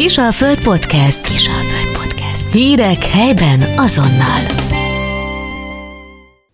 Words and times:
Kisalföld 0.00 0.62
Podcast. 0.62 1.26
Kisalföld 1.28 1.98
Podcast. 1.98 2.52
Hírek 2.52 3.04
helyben 3.04 3.78
azonnal. 3.78 4.40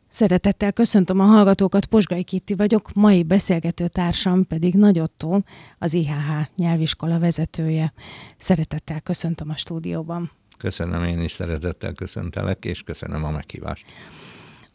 Szeretettel 0.09 0.73
köszöntöm 0.73 1.21
a 1.21 1.25
hallgatókat, 1.25 1.87
Posgai 1.87 2.25
Kitti 2.25 2.55
vagyok, 2.55 2.93
mai 2.93 3.23
beszélgető 3.23 3.89
társam 3.89 4.47
pedig 4.47 4.75
Nagy 4.75 4.99
Otto, 4.99 5.41
az 5.79 5.95
IHH 5.95 6.31
nyelviskola 6.57 7.19
vezetője. 7.19 7.93
Szeretettel 8.39 9.01
köszöntöm 9.01 9.51
a 9.51 9.57
stúdióban. 9.57 10.31
Köszönöm, 10.59 11.05
én 11.05 11.21
is 11.21 11.33
szeretettel 11.33 11.93
köszöntelek, 11.93 12.65
és 12.65 12.83
köszönöm 12.83 13.25
a 13.25 13.31
meghívást. 13.31 13.87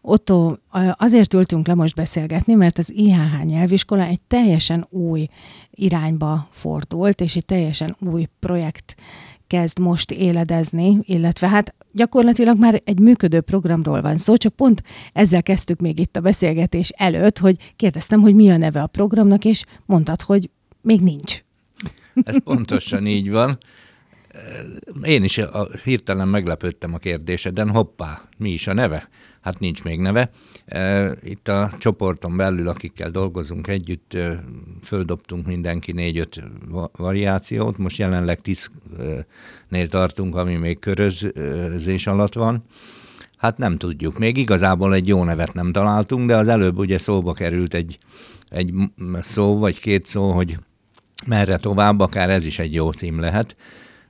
Otto, 0.02 0.56
azért 0.92 1.34
ültünk 1.34 1.68
le 1.68 1.74
most 1.74 1.96
beszélgetni, 1.96 2.54
mert 2.54 2.78
az 2.78 2.92
IHH 2.92 3.44
nyelviskola 3.44 4.04
egy 4.04 4.22
teljesen 4.22 4.88
új 4.90 5.28
irányba 5.72 6.48
fordult, 6.50 7.22
és 7.22 7.36
egy 7.36 7.46
teljesen 7.46 7.96
új 8.00 8.28
projekt 8.40 8.96
kezd 9.48 9.80
most 9.80 10.12
éledezni, 10.12 10.98
illetve 11.02 11.48
hát 11.50 11.76
gyakorlatilag 11.92 12.58
már 12.60 12.82
egy 12.84 13.00
működő 13.00 13.42
programról 13.42 14.02
van 14.02 14.18
szó, 14.18 14.36
csak 14.36 14.56
pont 14.56 14.84
ezzel 15.14 15.44
kezdtük 15.44 15.80
még 15.80 16.00
itt 16.00 16.16
a 16.16 16.22
beszélgetés 16.22 16.90
előtt, 16.90 17.38
hogy 17.38 17.74
kérdeztem, 17.76 18.22
hogy 18.22 18.36
mi 18.36 18.50
a 18.50 18.58
neve 18.58 18.82
a 18.82 18.88
programnak, 18.88 19.46
és 19.46 19.64
mondtad, 19.86 20.22
hogy 20.22 20.50
még 20.82 21.02
nincs. 21.02 21.44
Ez 22.24 22.44
pontosan 22.44 23.06
így 23.06 23.32
van. 23.32 23.58
Én 25.04 25.24
is 25.24 25.38
a, 25.38 25.68
hirtelen 25.84 26.28
meglepődtem 26.28 26.94
a 26.94 26.98
kérdéseden, 26.98 27.70
hoppá, 27.70 28.22
mi 28.38 28.50
is 28.50 28.68
a 28.68 28.74
neve? 28.74 29.10
Hát 29.42 29.60
nincs 29.60 29.84
még 29.84 30.00
neve. 30.00 30.30
Itt 31.24 31.48
a 31.48 31.72
csoporton 31.80 32.38
belül, 32.38 32.68
akikkel 32.68 33.10
dolgozunk 33.10 33.68
együtt, 33.68 34.18
földobtunk 34.84 35.46
mindenki 35.46 35.92
négy-öt 35.92 36.44
variációt. 36.98 37.78
Most 37.78 37.98
jelenleg 37.98 38.42
tíznél 38.42 39.88
tartunk, 39.90 40.36
ami 40.36 40.56
még 40.56 40.80
körözés 40.80 42.08
alatt 42.08 42.34
van. 42.34 42.64
Hát 43.38 43.58
nem 43.58 43.78
tudjuk. 43.78 44.18
Még 44.18 44.38
igazából 44.38 44.94
egy 44.94 45.08
jó 45.08 45.24
nevet 45.24 45.54
nem 45.54 45.72
találtunk, 45.72 46.28
de 46.28 46.36
az 46.36 46.48
előbb 46.48 46.78
ugye 46.78 46.98
szóba 46.98 47.34
került 47.34 47.74
egy, 47.74 47.98
egy 48.50 48.74
szó 49.22 49.58
vagy 49.58 49.80
két 49.80 50.06
szó, 50.06 50.32
hogy 50.32 50.58
merre 51.26 51.58
tovább, 51.58 52.00
akár 52.00 52.30
ez 52.30 52.46
is 52.46 52.60
egy 52.60 52.74
jó 52.74 52.92
cím 52.92 53.20
lehet. 53.20 53.56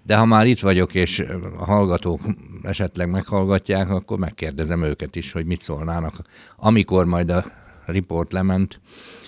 De 0.03 0.15
ha 0.15 0.25
már 0.25 0.45
itt 0.45 0.59
vagyok, 0.59 0.93
és 0.93 1.23
a 1.57 1.65
hallgatók 1.65 2.21
esetleg 2.63 3.09
meghallgatják, 3.09 3.89
akkor 3.89 4.17
megkérdezem 4.17 4.83
őket 4.83 5.15
is, 5.15 5.31
hogy 5.31 5.45
mit 5.45 5.61
szólnának, 5.61 6.21
amikor 6.57 7.05
majd 7.05 7.29
a 7.29 7.45
riport 7.85 8.31
lement, 8.31 8.79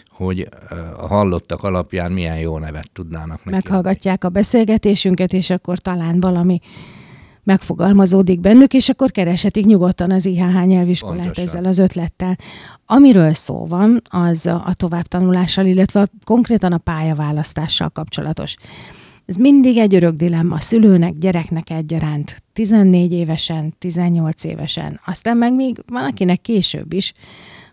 hogy 0.10 0.50
a 0.98 1.08
hallottak 1.08 1.64
alapján 1.64 2.12
milyen 2.12 2.40
jó 2.40 2.58
nevet 2.58 2.92
tudnának 2.92 3.46
neki. 3.46 3.50
Meghallgatják 3.50 4.24
a 4.24 4.30
beszélgetésünket, 4.30 5.34
és 5.34 5.50
akkor 5.50 5.78
talán 5.78 6.20
valami 6.20 6.60
megfogalmazódik 7.44 8.40
bennük, 8.40 8.74
és 8.74 8.90
akkor 8.90 9.12
kereshetik 9.12 9.66
nyugodtan 9.66 10.12
az 10.12 10.26
IHH 10.26 10.66
nyelviskolát 10.66 11.18
Pontosan. 11.18 11.44
ezzel 11.44 11.66
az 11.66 11.78
ötlettel. 11.78 12.38
Amiről 12.86 13.34
szó 13.34 13.68
van, 13.68 14.02
az 14.10 14.46
a 14.46 14.74
továbbtanulással, 14.74 15.66
illetve 15.66 16.08
konkrétan 16.24 16.72
a 16.72 16.78
pályaválasztással 16.78 17.90
kapcsolatos. 17.90 18.56
Ez 19.26 19.36
mindig 19.36 19.78
egy 19.78 19.96
örök 19.96 20.16
dilemma 20.16 20.60
szülőnek, 20.60 21.18
gyereknek 21.18 21.70
egyaránt, 21.70 22.44
14 22.54 23.12
évesen, 23.12 23.74
18 23.78 24.44
évesen, 24.44 25.00
aztán 25.06 25.38
meg 25.38 25.54
még 25.54 25.84
van 25.88 26.04
akinek 26.04 26.42
később 26.42 26.94
is, 26.94 27.14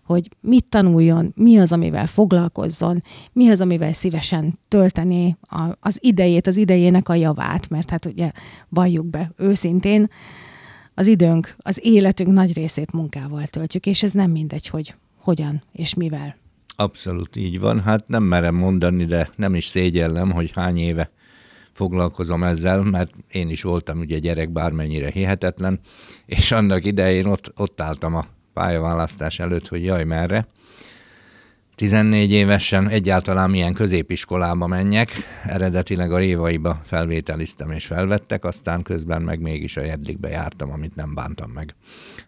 hogy 0.04 0.28
mit 0.40 0.64
tanuljon, 0.64 1.32
mi 1.36 1.58
az, 1.58 1.72
amivel 1.72 2.06
foglalkozzon, 2.06 3.02
mi 3.32 3.48
az, 3.48 3.60
amivel 3.60 3.92
szívesen 3.92 4.58
tölteni 4.68 5.36
a, 5.40 5.76
az 5.80 5.98
idejét, 6.00 6.46
az 6.46 6.56
idejének 6.56 7.08
a 7.08 7.14
javát, 7.14 7.68
mert 7.68 7.90
hát 7.90 8.06
ugye 8.06 8.30
valljuk 8.68 9.06
be 9.06 9.32
őszintén, 9.36 10.10
az 10.94 11.06
időnk, 11.06 11.54
az 11.58 11.80
életünk 11.82 12.32
nagy 12.32 12.54
részét 12.54 12.92
munkával 12.92 13.46
töltjük, 13.46 13.86
és 13.86 14.02
ez 14.02 14.12
nem 14.12 14.30
mindegy, 14.30 14.66
hogy 14.66 14.94
hogyan 15.16 15.62
és 15.72 15.94
mivel. 15.94 16.36
Abszolút 16.76 17.36
így 17.36 17.60
van. 17.60 17.80
Hát 17.80 18.08
nem 18.08 18.22
merem 18.22 18.54
mondani, 18.54 19.04
de 19.04 19.30
nem 19.36 19.54
is 19.54 19.66
szégyellem, 19.66 20.30
hogy 20.30 20.50
hány 20.54 20.78
éve 20.78 21.10
foglalkozom 21.72 22.44
ezzel, 22.44 22.82
mert 22.82 23.14
én 23.32 23.48
is 23.48 23.62
voltam 23.62 23.98
ugye 23.98 24.18
gyerek, 24.18 24.50
bármennyire 24.50 25.10
hihetetlen, 25.10 25.80
és 26.26 26.52
annak 26.52 26.84
idején 26.84 27.26
ott, 27.26 27.52
ott 27.56 27.80
álltam 27.80 28.14
a 28.14 28.24
pályaválasztás 28.52 29.38
előtt, 29.38 29.68
hogy 29.68 29.84
jaj, 29.84 30.04
merre. 30.04 30.48
14 31.80 32.32
évesen 32.32 32.88
egyáltalán 32.88 33.50
milyen 33.50 33.74
középiskolába 33.74 34.66
menjek. 34.66 35.10
Eredetileg 35.44 36.12
a 36.12 36.18
Révaiba 36.18 36.80
felvételiztem 36.84 37.70
és 37.70 37.86
felvettek, 37.86 38.44
aztán 38.44 38.82
közben 38.82 39.22
meg 39.22 39.40
mégis 39.40 39.76
a 39.76 39.80
Jedlikbe 39.80 40.28
jártam, 40.28 40.72
amit 40.72 40.94
nem 40.94 41.14
bántam 41.14 41.50
meg. 41.50 41.74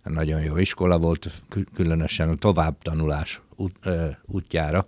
Nagyon 0.05 0.43
jó 0.43 0.57
iskola 0.57 0.99
volt, 0.99 1.31
különösen 1.75 2.29
a 2.29 2.37
továbbtanulás 2.37 3.43
út, 3.57 3.77
ö, 3.83 4.07
útjára, 4.27 4.87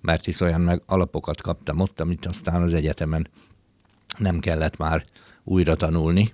mert 0.00 0.24
hisz 0.24 0.40
olyan 0.40 0.60
meg 0.60 0.82
alapokat 0.86 1.40
kaptam 1.40 1.80
ott, 1.80 2.00
amit 2.00 2.26
aztán 2.26 2.62
az 2.62 2.74
egyetemen 2.74 3.28
nem 4.18 4.38
kellett 4.38 4.76
már 4.76 5.04
újra 5.44 5.76
tanulni, 5.76 6.32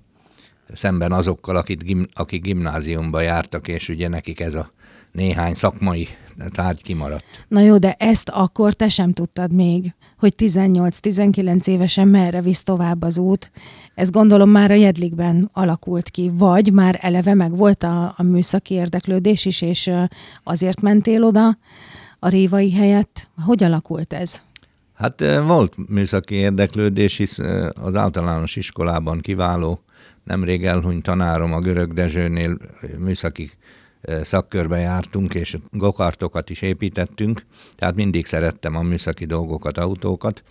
szemben 0.73 1.11
azokkal, 1.11 1.55
akik, 1.55 1.97
akik 2.13 2.41
gimnáziumba 2.41 3.21
jártak, 3.21 3.67
és 3.67 3.89
ugye 3.89 4.07
nekik 4.07 4.39
ez 4.39 4.55
a 4.55 4.71
néhány 5.11 5.53
szakmai 5.53 6.07
tárgy 6.51 6.83
kimaradt. 6.83 7.45
Na 7.47 7.59
jó, 7.59 7.77
de 7.77 7.95
ezt 7.99 8.29
akkor 8.29 8.73
te 8.73 8.89
sem 8.89 9.13
tudtad 9.13 9.51
még, 9.51 9.93
hogy 10.17 10.33
18-19 10.37 11.67
évesen 11.67 12.07
merre 12.07 12.41
visz 12.41 12.63
tovább 12.63 13.01
az 13.01 13.17
út. 13.17 13.51
Ez 13.95 14.09
gondolom 14.09 14.49
már 14.49 14.71
a 14.71 14.73
Jedlikben 14.73 15.49
alakult 15.53 16.09
ki, 16.09 16.31
vagy 16.33 16.71
már 16.71 16.99
eleve 17.01 17.33
meg 17.33 17.55
volt 17.55 17.83
a, 17.83 18.13
a 18.17 18.23
műszaki 18.23 18.73
érdeklődés 18.73 19.45
is, 19.45 19.61
és 19.61 19.91
azért 20.43 20.81
mentél 20.81 21.23
oda 21.23 21.57
a 22.19 22.29
révai 22.29 22.71
helyett. 22.71 23.29
Hogy 23.45 23.63
alakult 23.63 24.13
ez? 24.13 24.41
Hát 24.93 25.19
volt 25.45 25.89
műszaki 25.89 26.35
érdeklődés, 26.35 27.17
hisz 27.17 27.39
az 27.73 27.95
általános 27.95 28.55
iskolában 28.55 29.19
kiváló, 29.19 29.83
nemrég 30.23 30.65
elhunyt 30.65 31.03
tanárom 31.03 31.53
a 31.53 31.59
Görög 31.59 31.93
Dezsőnél 31.93 32.57
műszaki 32.97 33.51
szakkörbe 34.21 34.77
jártunk, 34.77 35.33
és 35.33 35.57
gokartokat 35.71 36.49
is 36.49 36.61
építettünk, 36.61 37.45
tehát 37.75 37.95
mindig 37.95 38.25
szerettem 38.25 38.75
a 38.75 38.81
műszaki 38.81 39.25
dolgokat, 39.25 39.77
autókat. 39.77 40.43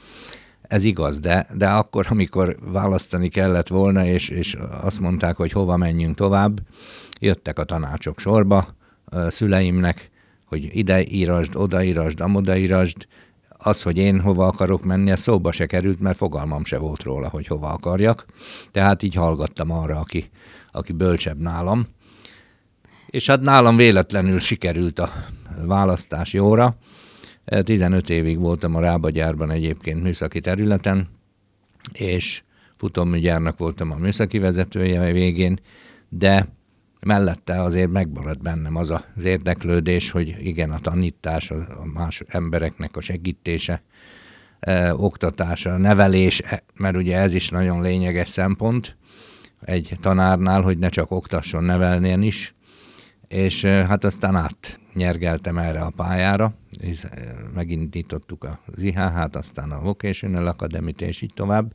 Ez 0.62 0.84
igaz, 0.84 1.20
de, 1.20 1.46
de 1.54 1.68
akkor, 1.68 2.06
amikor 2.10 2.56
választani 2.60 3.28
kellett 3.28 3.68
volna, 3.68 4.06
és, 4.06 4.28
és 4.28 4.56
azt 4.82 5.00
mondták, 5.00 5.36
hogy 5.36 5.52
hova 5.52 5.76
menjünk 5.76 6.16
tovább, 6.16 6.60
jöttek 7.20 7.58
a 7.58 7.64
tanácsok 7.64 8.18
sorba 8.18 8.66
a 9.04 9.30
szüleimnek, 9.30 10.10
hogy 10.44 10.70
ide 10.72 11.04
írasd, 11.04 11.56
oda 11.56 11.82
írasd, 11.82 12.20
amoda 12.20 12.56
írasd, 12.56 13.06
az, 13.64 13.82
hogy 13.82 13.98
én 13.98 14.20
hova 14.20 14.46
akarok 14.46 14.84
menni, 14.84 15.10
ez 15.10 15.20
szóba 15.20 15.52
se 15.52 15.66
került, 15.66 16.00
mert 16.00 16.16
fogalmam 16.16 16.64
se 16.64 16.78
volt 16.78 17.02
róla, 17.02 17.28
hogy 17.28 17.46
hova 17.46 17.68
akarjak. 17.68 18.24
Tehát 18.70 19.02
így 19.02 19.14
hallgattam 19.14 19.70
arra, 19.70 19.98
aki, 19.98 20.30
aki 20.72 20.92
bölcsebb 20.92 21.38
nálam. 21.38 21.86
És 23.06 23.26
hát 23.26 23.40
nálam 23.40 23.76
véletlenül 23.76 24.38
sikerült 24.38 24.98
a 24.98 25.12
választás 25.64 26.32
jóra. 26.32 26.76
15 27.44 28.10
évig 28.10 28.38
voltam 28.38 28.74
a 28.74 28.80
Rába 28.80 29.10
gyárban 29.10 29.50
egyébként 29.50 30.02
műszaki 30.02 30.40
területen, 30.40 31.08
és 31.92 32.42
futóműgyárnak 32.76 33.58
voltam 33.58 33.90
a 33.90 33.96
műszaki 33.96 34.38
vezetője 34.38 35.12
végén, 35.12 35.58
de 36.08 36.46
mellette 37.06 37.62
azért 37.62 37.90
megmaradt 37.90 38.42
bennem 38.42 38.76
az 38.76 38.90
az 38.90 39.24
érdeklődés, 39.24 40.10
hogy 40.10 40.36
igen, 40.40 40.70
a 40.70 40.78
tanítás, 40.78 41.50
a 41.50 41.84
más 41.94 42.22
embereknek 42.26 42.96
a 42.96 43.00
segítése, 43.00 43.82
e, 44.60 44.94
oktatása, 44.94 45.76
nevelés, 45.76 46.40
e, 46.44 46.62
mert 46.74 46.96
ugye 46.96 47.16
ez 47.16 47.34
is 47.34 47.48
nagyon 47.48 47.82
lényeges 47.82 48.28
szempont 48.28 48.96
egy 49.60 49.96
tanárnál, 50.00 50.60
hogy 50.60 50.78
ne 50.78 50.88
csak 50.88 51.10
oktasson, 51.10 51.64
nevelnén 51.64 52.22
is, 52.22 52.54
és 53.28 53.64
e, 53.64 53.86
hát 53.86 54.04
aztán 54.04 54.36
átnyergeltem 54.36 55.58
erre 55.58 55.80
a 55.80 55.92
pályára, 55.96 56.54
és 56.80 57.06
megindítottuk 57.54 58.44
az 58.44 58.82
IHH-t, 58.82 59.36
aztán 59.36 59.70
a 59.70 59.80
Vocational 59.80 60.46
Academy-t, 60.46 61.00
és 61.00 61.20
így 61.20 61.34
tovább, 61.34 61.72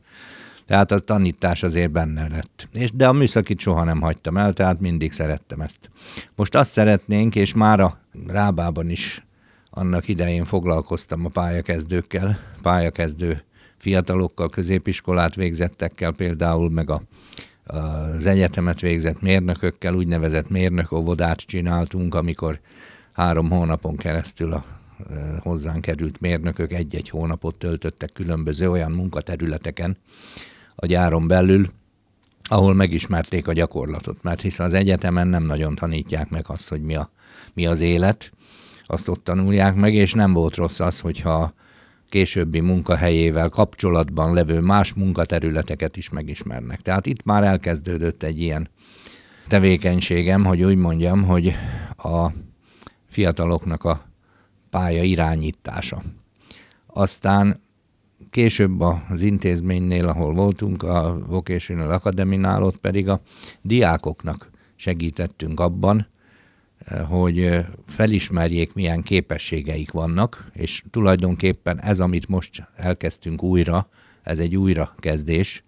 tehát 0.68 0.90
a 0.90 0.98
tanítás 0.98 1.62
azért 1.62 1.90
benne 1.90 2.28
lett. 2.28 2.68
És, 2.72 2.92
de 2.92 3.08
a 3.08 3.12
műszakit 3.12 3.58
soha 3.58 3.84
nem 3.84 4.00
hagytam 4.00 4.36
el, 4.36 4.52
tehát 4.52 4.80
mindig 4.80 5.12
szerettem 5.12 5.60
ezt. 5.60 5.90
Most 6.34 6.54
azt 6.54 6.72
szeretnénk, 6.72 7.34
és 7.34 7.54
már 7.54 7.80
a 7.80 7.98
Rábában 8.26 8.90
is 8.90 9.26
annak 9.70 10.08
idején 10.08 10.44
foglalkoztam 10.44 11.24
a 11.24 11.28
pályakezdőkkel, 11.28 12.38
pályakezdő 12.62 13.42
fiatalokkal, 13.76 14.48
középiskolát 14.48 15.34
végzettekkel 15.34 16.12
például, 16.12 16.70
meg 16.70 16.90
a, 16.90 17.02
az 17.64 18.26
egyetemet 18.26 18.80
végzett 18.80 19.20
mérnökökkel, 19.20 19.94
úgynevezett 19.94 20.48
mérnökovodát 20.48 21.38
csináltunk, 21.38 22.14
amikor 22.14 22.60
három 23.12 23.50
hónapon 23.50 23.96
keresztül 23.96 24.52
a 24.52 24.64
hozzánk 25.40 25.80
került 25.80 26.20
mérnökök 26.20 26.72
egy-egy 26.72 27.08
hónapot 27.08 27.54
töltöttek 27.54 28.12
különböző 28.12 28.70
olyan 28.70 28.92
munkaterületeken, 28.92 29.96
a 30.80 30.86
gyáron 30.86 31.26
belül, 31.26 31.68
ahol 32.42 32.74
megismerték 32.74 33.48
a 33.48 33.52
gyakorlatot, 33.52 34.22
mert 34.22 34.40
hiszen 34.40 34.66
az 34.66 34.74
egyetemen 34.74 35.28
nem 35.28 35.42
nagyon 35.42 35.74
tanítják 35.74 36.30
meg 36.30 36.44
azt, 36.48 36.68
hogy 36.68 36.82
mi, 36.82 36.94
a, 36.94 37.10
mi 37.54 37.66
az 37.66 37.80
élet, 37.80 38.32
azt 38.86 39.08
ott 39.08 39.24
tanulják 39.24 39.74
meg, 39.74 39.94
és 39.94 40.12
nem 40.12 40.32
volt 40.32 40.56
rossz 40.56 40.80
az, 40.80 41.00
hogyha 41.00 41.52
későbbi 42.08 42.60
munkahelyével 42.60 43.48
kapcsolatban 43.48 44.34
levő 44.34 44.60
más 44.60 44.92
munkaterületeket 44.92 45.96
is 45.96 46.10
megismernek. 46.10 46.80
Tehát 46.80 47.06
itt 47.06 47.24
már 47.24 47.44
elkezdődött 47.44 48.22
egy 48.22 48.40
ilyen 48.40 48.68
tevékenységem, 49.48 50.44
hogy 50.44 50.62
úgy 50.62 50.76
mondjam, 50.76 51.24
hogy 51.24 51.54
a 51.96 52.28
fiataloknak 53.08 53.84
a 53.84 54.06
pálya 54.70 55.02
irányítása. 55.02 56.02
Aztán 56.86 57.60
később 58.38 58.80
az 58.80 59.20
intézménynél, 59.20 60.08
ahol 60.08 60.34
voltunk, 60.34 60.82
a 60.82 61.18
Vocational 61.26 61.90
Academy-nál, 61.90 62.62
ott 62.62 62.76
pedig 62.76 63.08
a 63.08 63.20
diákoknak 63.62 64.50
segítettünk 64.76 65.60
abban, 65.60 66.06
hogy 67.08 67.66
felismerjék, 67.86 68.74
milyen 68.74 69.02
képességeik 69.02 69.90
vannak, 69.90 70.50
és 70.52 70.84
tulajdonképpen 70.90 71.80
ez, 71.80 72.00
amit 72.00 72.28
most 72.28 72.68
elkezdtünk 72.76 73.42
újra, 73.42 73.88
ez 74.22 74.38
egy 74.38 74.56
újrakezdés, 74.56 75.64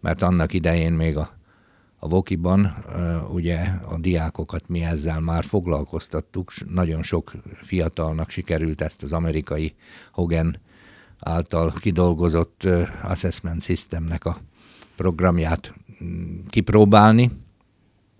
mert 0.00 0.22
annak 0.22 0.52
idején 0.52 0.92
még 0.92 1.16
a, 1.16 1.30
a 1.98 2.08
Vokiban 2.08 2.74
ugye 3.32 3.58
a 3.88 3.98
diákokat 3.98 4.68
mi 4.68 4.80
ezzel 4.80 5.20
már 5.20 5.44
foglalkoztattuk, 5.44 6.52
nagyon 6.70 7.02
sok 7.02 7.32
fiatalnak 7.54 8.30
sikerült 8.30 8.80
ezt 8.80 9.02
az 9.02 9.12
amerikai 9.12 9.74
Hogan 10.12 10.58
által 11.20 11.72
kidolgozott 11.80 12.68
assessment 13.02 13.62
systemnek 13.62 14.24
a 14.24 14.38
programját 14.96 15.74
mm, 16.04 16.38
kipróbálni, 16.48 17.30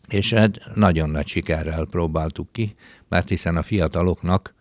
és 0.08 0.32
hát 0.32 0.60
nagyon 0.74 1.10
nagy 1.10 1.26
sikerrel 1.26 1.84
próbáltuk 1.84 2.52
ki, 2.52 2.74
mert 3.08 3.28
hiszen 3.28 3.56
a 3.56 3.62
fiataloknak 3.62 4.54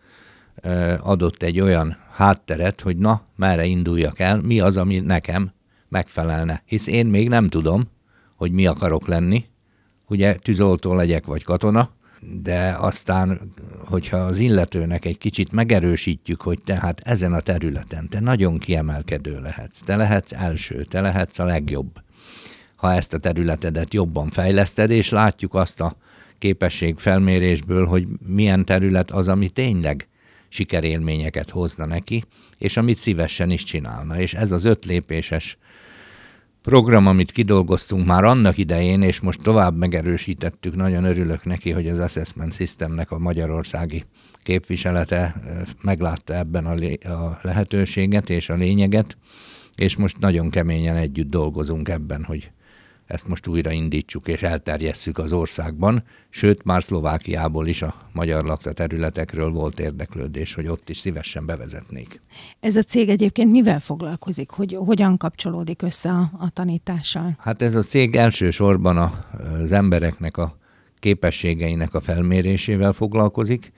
adott 1.02 1.44
egy 1.44 1.60
olyan 1.60 1.98
hátteret, 2.12 2.82
hogy 2.82 2.98
na, 2.98 3.22
merre 3.36 3.66
induljak 3.66 4.20
el, 4.20 4.42
mi 4.42 4.60
az, 4.60 4.78
ami 4.78 5.00
nekem 5.00 5.52
megfelelne. 5.88 6.64
Hisz 6.66 6.88
én 6.88 7.06
még 7.06 7.30
nem 7.30 7.48
tudom, 7.48 7.84
hogy 8.36 8.52
mi 8.52 8.66
akarok 8.66 9.08
lenni, 9.08 9.46
ugye 10.08 10.34
tűzoltó 10.34 10.94
legyek 10.94 11.26
vagy 11.26 11.44
katona, 11.44 11.90
de 12.22 12.76
aztán, 12.80 13.52
hogyha 13.86 14.18
az 14.18 14.40
illetőnek 14.40 15.06
egy 15.06 15.18
kicsit 15.18 15.52
megerősítjük, 15.52 16.42
hogy 16.42 16.60
tehát 16.66 17.02
ezen 17.04 17.34
a 17.34 17.40
területen 17.40 18.10
te 18.10 18.20
nagyon 18.20 18.58
kiemelkedő 18.58 19.40
lehetsz, 19.42 19.82
te 19.82 19.96
lehetsz 19.96 20.34
első, 20.34 20.84
te 20.84 21.02
lehetsz 21.02 21.40
a 21.40 21.44
legjobb, 21.44 22.02
ha 22.76 22.94
ezt 22.94 23.14
a 23.14 23.18
területedet 23.18 23.94
jobban 23.94 24.30
fejleszted, 24.30 24.90
és 24.90 25.10
látjuk 25.10 25.54
azt 25.54 25.82
a 25.82 25.96
képesség 26.38 26.98
felmérésből, 26.98 27.86
hogy 27.86 28.08
milyen 28.28 28.66
terület 28.66 29.12
az, 29.12 29.28
ami 29.28 29.50
tényleg 29.50 30.08
sikerélményeket 30.50 31.50
hozna 31.50 31.86
neki, 31.86 32.24
és 32.58 32.78
amit 32.78 32.98
szívesen 32.98 33.50
is 33.50 33.64
csinálna. 33.64 34.20
És 34.20 34.34
ez 34.34 34.52
az 34.52 34.66
öt 34.66 34.86
lépéses 34.86 35.58
program, 36.62 37.08
amit 37.08 37.32
kidolgoztunk 37.32 38.06
már 38.06 38.24
annak 38.24 38.58
idején, 38.58 39.02
és 39.02 39.20
most 39.20 39.42
tovább 39.42 39.78
megerősítettük, 39.78 40.76
nagyon 40.76 41.04
örülök 41.04 41.46
neki, 41.46 41.72
hogy 41.72 41.88
az 41.88 42.00
Assessment 42.00 42.54
Systemnek 42.54 43.12
a 43.12 43.20
magyarországi 43.20 44.06
képviselete 44.44 45.42
meglátta 45.82 46.36
ebben 46.36 46.66
a, 46.66 46.74
lé- 46.74 47.06
a 47.06 47.40
lehetőséget 47.42 48.30
és 48.30 48.50
a 48.50 48.56
lényeget, 48.56 49.18
és 49.76 49.96
most 49.96 50.20
nagyon 50.20 50.50
keményen 50.50 50.96
együtt 50.96 51.30
dolgozunk 51.30 51.90
ebben, 51.90 52.24
hogy 52.24 52.52
ezt 53.10 53.28
most 53.28 53.48
újra 53.48 53.72
indítsuk 53.72 54.28
és 54.28 54.44
elterjesszük 54.44 55.18
az 55.18 55.34
országban, 55.34 56.04
sőt 56.30 56.64
már 56.64 56.84
Szlovákiából 56.84 57.68
is 57.68 57.82
a 57.82 57.96
magyar 58.12 58.44
lakta 58.44 58.74
területekről 58.74 59.52
volt 59.52 59.80
érdeklődés, 59.80 60.54
hogy 60.54 60.68
ott 60.68 60.90
is 60.90 60.98
szívesen 60.98 61.46
bevezetnék. 61.46 62.22
Ez 62.60 62.76
a 62.76 62.82
cég 62.82 63.10
egyébként 63.10 63.52
mivel 63.52 63.80
foglalkozik? 63.80 64.50
Hogy, 64.50 64.78
hogyan 64.80 65.18
kapcsolódik 65.18 65.82
össze 65.82 66.10
a, 66.10 66.32
a 66.40 66.50
tanítással? 66.50 67.36
Hát 67.40 67.62
ez 67.62 67.76
a 67.76 67.82
cég 67.82 68.16
elsősorban 68.16 68.98
a, 68.98 69.26
az 69.62 69.72
embereknek 69.72 70.38
a 70.38 70.58
képességeinek 71.00 71.94
a 71.94 72.00
felmérésével 72.00 72.94
foglalkozik, 72.94 73.72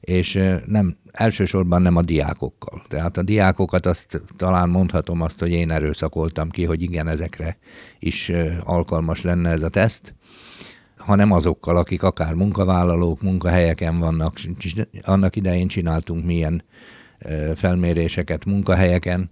és 0.00 0.38
nem, 0.66 0.96
elsősorban 1.16 1.82
nem 1.82 1.96
a 1.96 2.02
diákokkal. 2.02 2.82
Tehát 2.88 3.16
a 3.16 3.22
diákokat 3.22 3.86
azt 3.86 4.22
talán 4.36 4.68
mondhatom 4.68 5.22
azt, 5.22 5.38
hogy 5.38 5.50
én 5.50 5.70
erőszakoltam 5.70 6.50
ki, 6.50 6.64
hogy 6.64 6.82
igen, 6.82 7.08
ezekre 7.08 7.58
is 7.98 8.32
alkalmas 8.64 9.22
lenne 9.22 9.50
ez 9.50 9.62
a 9.62 9.68
teszt, 9.68 10.14
hanem 10.96 11.32
azokkal, 11.32 11.76
akik 11.76 12.02
akár 12.02 12.34
munkavállalók, 12.34 13.22
munkahelyeken 13.22 13.98
vannak. 13.98 14.40
Annak 15.02 15.36
idején 15.36 15.68
csináltunk 15.68 16.24
milyen 16.24 16.62
felméréseket 17.54 18.44
munkahelyeken 18.44 19.30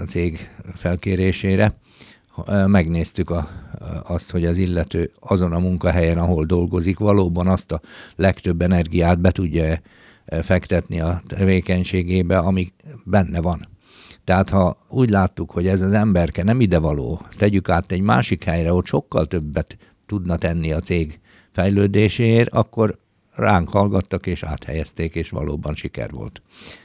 a 0.00 0.04
cég 0.06 0.48
felkérésére, 0.74 1.74
megnéztük 2.66 3.30
a, 3.30 3.48
azt, 4.02 4.30
hogy 4.30 4.44
az 4.44 4.58
illető 4.58 5.10
azon 5.20 5.52
a 5.52 5.58
munkahelyen, 5.58 6.18
ahol 6.18 6.44
dolgozik, 6.44 6.98
valóban 6.98 7.48
azt 7.48 7.72
a 7.72 7.80
legtöbb 8.16 8.62
energiát 8.62 9.18
be 9.18 9.30
tudja 9.30 9.80
fektetni 10.42 11.00
a 11.00 11.22
tevékenységébe, 11.26 12.38
ami 12.38 12.72
benne 13.04 13.40
van. 13.40 13.68
Tehát 14.24 14.48
ha 14.48 14.86
úgy 14.88 15.10
láttuk, 15.10 15.50
hogy 15.50 15.66
ez 15.66 15.80
az 15.80 15.92
emberke 15.92 16.42
nem 16.42 16.60
idevaló, 16.60 17.26
tegyük 17.36 17.68
át 17.68 17.92
egy 17.92 18.00
másik 18.00 18.44
helyre, 18.44 18.72
ott 18.72 18.86
sokkal 18.86 19.26
többet 19.26 19.76
tudna 20.06 20.36
tenni 20.36 20.72
a 20.72 20.80
cég 20.80 21.20
fejlődéséért, 21.50 22.48
akkor 22.48 22.98
ránk 23.34 23.68
hallgattak 23.68 24.26
és 24.26 24.42
áthelyezték, 24.42 25.14
és 25.14 25.30
valóban 25.30 25.74
siker 25.74 26.10
volt. 26.10 26.42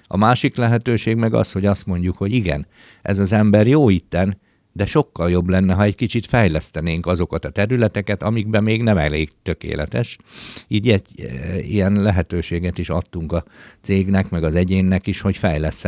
A 0.07 0.17
másik 0.17 0.55
lehetőség 0.55 1.15
meg 1.15 1.33
az, 1.33 1.51
hogy 1.51 1.65
azt 1.65 1.85
mondjuk, 1.85 2.17
hogy 2.17 2.33
igen, 2.33 2.67
ez 3.01 3.19
az 3.19 3.31
ember 3.31 3.67
jó 3.67 3.89
itten, 3.89 4.37
de 4.77 4.85
sokkal 4.85 5.29
jobb 5.29 5.49
lenne, 5.49 5.73
ha 5.73 5.83
egy 5.83 5.95
kicsit 5.95 6.25
fejlesztenénk 6.25 7.05
azokat 7.05 7.45
a 7.45 7.49
területeket, 7.49 8.23
amikben 8.23 8.63
még 8.63 8.83
nem 8.83 8.97
elég 8.97 9.29
tökéletes. 9.43 10.17
Így 10.67 10.89
egy 10.89 11.07
e, 11.17 11.59
ilyen 11.59 11.93
lehetőséget 12.01 12.77
is 12.77 12.89
adtunk 12.89 13.31
a 13.31 13.43
cégnek, 13.81 14.29
meg 14.29 14.43
az 14.43 14.55
egyénnek 14.55 15.07
is, 15.07 15.21
hogy 15.21 15.37
fejlesz 15.37 15.83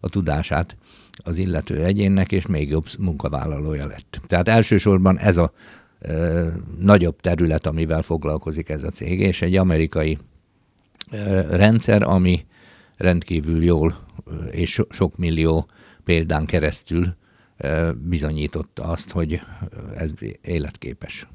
a 0.00 0.08
tudását 0.08 0.76
az 1.16 1.38
illető 1.38 1.84
egyénnek, 1.84 2.32
és 2.32 2.46
még 2.46 2.68
jobb 2.68 2.86
munkavállalója 2.98 3.86
lett. 3.86 4.20
Tehát 4.26 4.48
elsősorban 4.48 5.18
ez 5.18 5.36
a 5.36 5.52
e, 6.00 6.12
nagyobb 6.78 7.20
terület, 7.20 7.66
amivel 7.66 8.02
foglalkozik 8.02 8.68
ez 8.68 8.82
a 8.82 8.90
cég, 8.90 9.20
és 9.20 9.42
egy 9.42 9.56
amerikai 9.56 10.18
e, 11.10 11.40
rendszer, 11.56 12.02
ami 12.02 12.44
rendkívül 12.96 13.64
jól 13.64 13.98
és 14.50 14.70
so, 14.70 14.84
sok 14.90 15.16
millió 15.16 15.66
példán 16.04 16.46
keresztül 16.46 17.14
bizonyította 17.94 18.82
azt, 18.82 19.10
hogy 19.10 19.40
ez 19.96 20.12
életképes. 20.40 21.26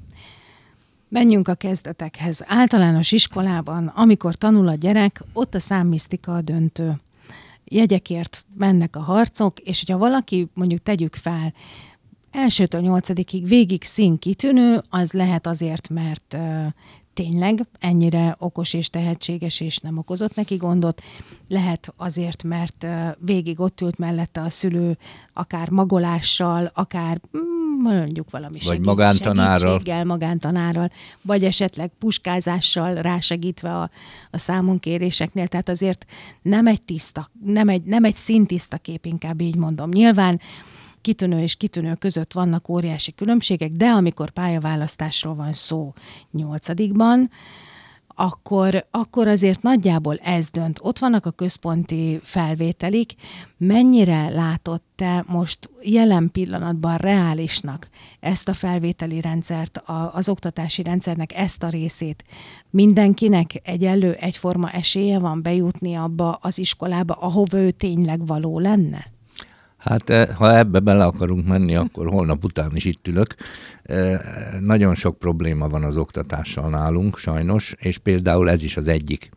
Menjünk 1.09 1.47
a 1.47 1.55
kezdetekhez. 1.55 2.43
Általános 2.45 3.11
iskolában, 3.11 3.87
amikor 3.87 4.35
tanul 4.35 4.67
a 4.67 4.75
gyerek, 4.75 5.23
ott 5.33 5.55
a 5.55 5.59
számmisztika 5.59 6.35
a 6.35 6.41
döntő. 6.41 6.99
Jegyekért 7.63 8.45
mennek 8.57 8.95
a 8.95 8.99
harcok, 8.99 9.59
és 9.59 9.79
hogyha 9.79 9.97
valaki, 9.97 10.47
mondjuk 10.53 10.83
tegyük 10.83 11.15
fel, 11.15 11.53
elsőtől 12.31 12.81
nyolcadikig 12.81 13.47
végig 13.47 13.83
szín 13.83 14.19
kitűnő, 14.19 14.83
az 14.89 15.11
lehet 15.11 15.47
azért, 15.47 15.89
mert 15.89 16.37
tényleg 17.17 17.65
ennyire 17.79 18.35
okos 18.39 18.73
és 18.73 18.89
tehetséges, 18.89 19.59
és 19.59 19.77
nem 19.77 19.97
okozott 19.97 20.35
neki 20.35 20.55
gondot. 20.55 21.01
Lehet 21.47 21.93
azért, 21.95 22.43
mert 22.43 22.87
végig 23.19 23.59
ott 23.59 23.81
ült 23.81 23.97
mellette 23.97 24.41
a 24.41 24.49
szülő, 24.49 24.97
akár 25.33 25.69
magolással, 25.69 26.71
akár 26.73 27.21
mm, 27.37 27.81
mondjuk 27.81 28.29
valami 28.29 28.59
vagy 28.65 28.79
magántanárral. 28.79 30.03
magántanárral, 30.03 30.89
vagy 31.21 31.43
esetleg 31.43 31.91
puskázással 31.99 32.93
rásegítve 32.93 33.77
a, 33.77 33.89
a 34.31 34.37
számonkéréseknél. 34.37 35.47
Tehát 35.47 35.69
azért 35.69 36.05
nem 36.41 36.67
egy 36.67 36.81
tiszta, 36.81 37.29
nem 37.45 37.69
egy, 37.69 37.83
nem 37.83 38.03
egy 38.03 38.15
szintiszta 38.15 38.77
kép, 38.77 39.05
inkább 39.05 39.41
így 39.41 39.55
mondom. 39.55 39.89
Nyilván 39.89 40.39
kitűnő 41.07 41.41
és 41.41 41.55
kitűnő 41.55 41.95
között 41.95 42.33
vannak 42.33 42.69
óriási 42.69 43.13
különbségek, 43.15 43.69
de 43.69 43.85
amikor 43.85 44.29
pályaválasztásról 44.29 45.35
van 45.35 45.53
szó 45.53 45.93
nyolcadikban, 46.31 47.29
akkor, 48.07 48.85
akkor 48.91 49.27
azért 49.27 49.61
nagyjából 49.61 50.15
ez 50.15 50.49
dönt. 50.49 50.79
Ott 50.81 50.99
vannak 50.99 51.25
a 51.25 51.31
központi 51.31 52.19
felvételik. 52.23 53.13
Mennyire 53.57 54.29
látott 54.29 54.83
te 54.95 55.23
most 55.27 55.69
jelen 55.81 56.29
pillanatban 56.31 56.97
reálisnak 56.97 57.89
ezt 58.19 58.47
a 58.47 58.53
felvételi 58.53 59.21
rendszert, 59.21 59.77
a, 59.77 60.11
az 60.13 60.29
oktatási 60.29 60.83
rendszernek 60.83 61.33
ezt 61.35 61.63
a 61.63 61.69
részét? 61.69 62.23
Mindenkinek 62.69 63.61
egyelő, 63.63 64.13
egyforma 64.13 64.69
esélye 64.69 65.19
van 65.19 65.41
bejutni 65.41 65.95
abba 65.95 66.39
az 66.41 66.57
iskolába, 66.57 67.13
ahova 67.13 67.57
ő 67.57 67.71
tényleg 67.71 68.25
való 68.25 68.59
lenne? 68.59 69.15
Hát 69.87 70.09
eh, 70.09 70.27
ha 70.27 70.57
ebbe 70.57 70.79
bele 70.79 71.05
akarunk 71.05 71.47
menni, 71.47 71.75
akkor 71.75 72.07
holnap 72.07 72.43
után 72.43 72.71
is 72.75 72.85
itt 72.85 73.07
ülök. 73.07 73.35
Eh, 73.83 74.19
nagyon 74.59 74.95
sok 74.95 75.19
probléma 75.19 75.67
van 75.67 75.83
az 75.83 75.97
oktatással 75.97 76.69
nálunk, 76.69 77.17
sajnos, 77.17 77.75
és 77.79 77.97
például 77.97 78.49
ez 78.49 78.63
is 78.63 78.77
az 78.77 78.87
egyik 78.87 79.29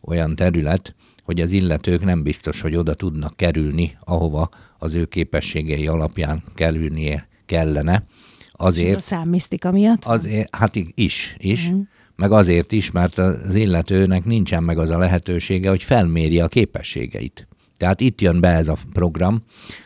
olyan 0.00 0.36
terület, 0.36 0.94
hogy 1.24 1.40
az 1.40 1.52
illetők 1.52 2.04
nem 2.04 2.22
biztos, 2.22 2.60
hogy 2.60 2.76
oda 2.76 2.94
tudnak 2.94 3.36
kerülni, 3.36 3.96
ahova 4.04 4.48
az 4.78 4.94
ő 4.94 5.04
képességei 5.04 5.86
alapján 5.86 6.42
kerülnie 6.54 7.28
kellene. 7.46 8.04
Azért, 8.52 8.86
és 8.86 8.92
ez 8.92 8.98
a 8.98 9.00
számmisztika 9.00 9.70
miatt? 9.70 10.04
Azért, 10.04 10.56
hát 10.56 10.76
is, 10.94 11.36
is. 11.38 11.66
Uh-huh. 11.66 11.86
Meg 12.16 12.32
azért 12.32 12.72
is, 12.72 12.90
mert 12.90 13.18
az 13.18 13.54
illetőnek 13.54 14.24
nincsen 14.24 14.62
meg 14.62 14.78
az 14.78 14.90
a 14.90 14.98
lehetősége, 14.98 15.68
hogy 15.68 15.82
felmérje 15.82 16.44
a 16.44 16.48
képességeit. 16.48 17.46
Tehát 17.82 18.00
itt 18.00 18.20
jön 18.20 18.40
be 18.40 18.48
ez 18.48 18.68
a 18.68 18.76
program, 18.92 19.42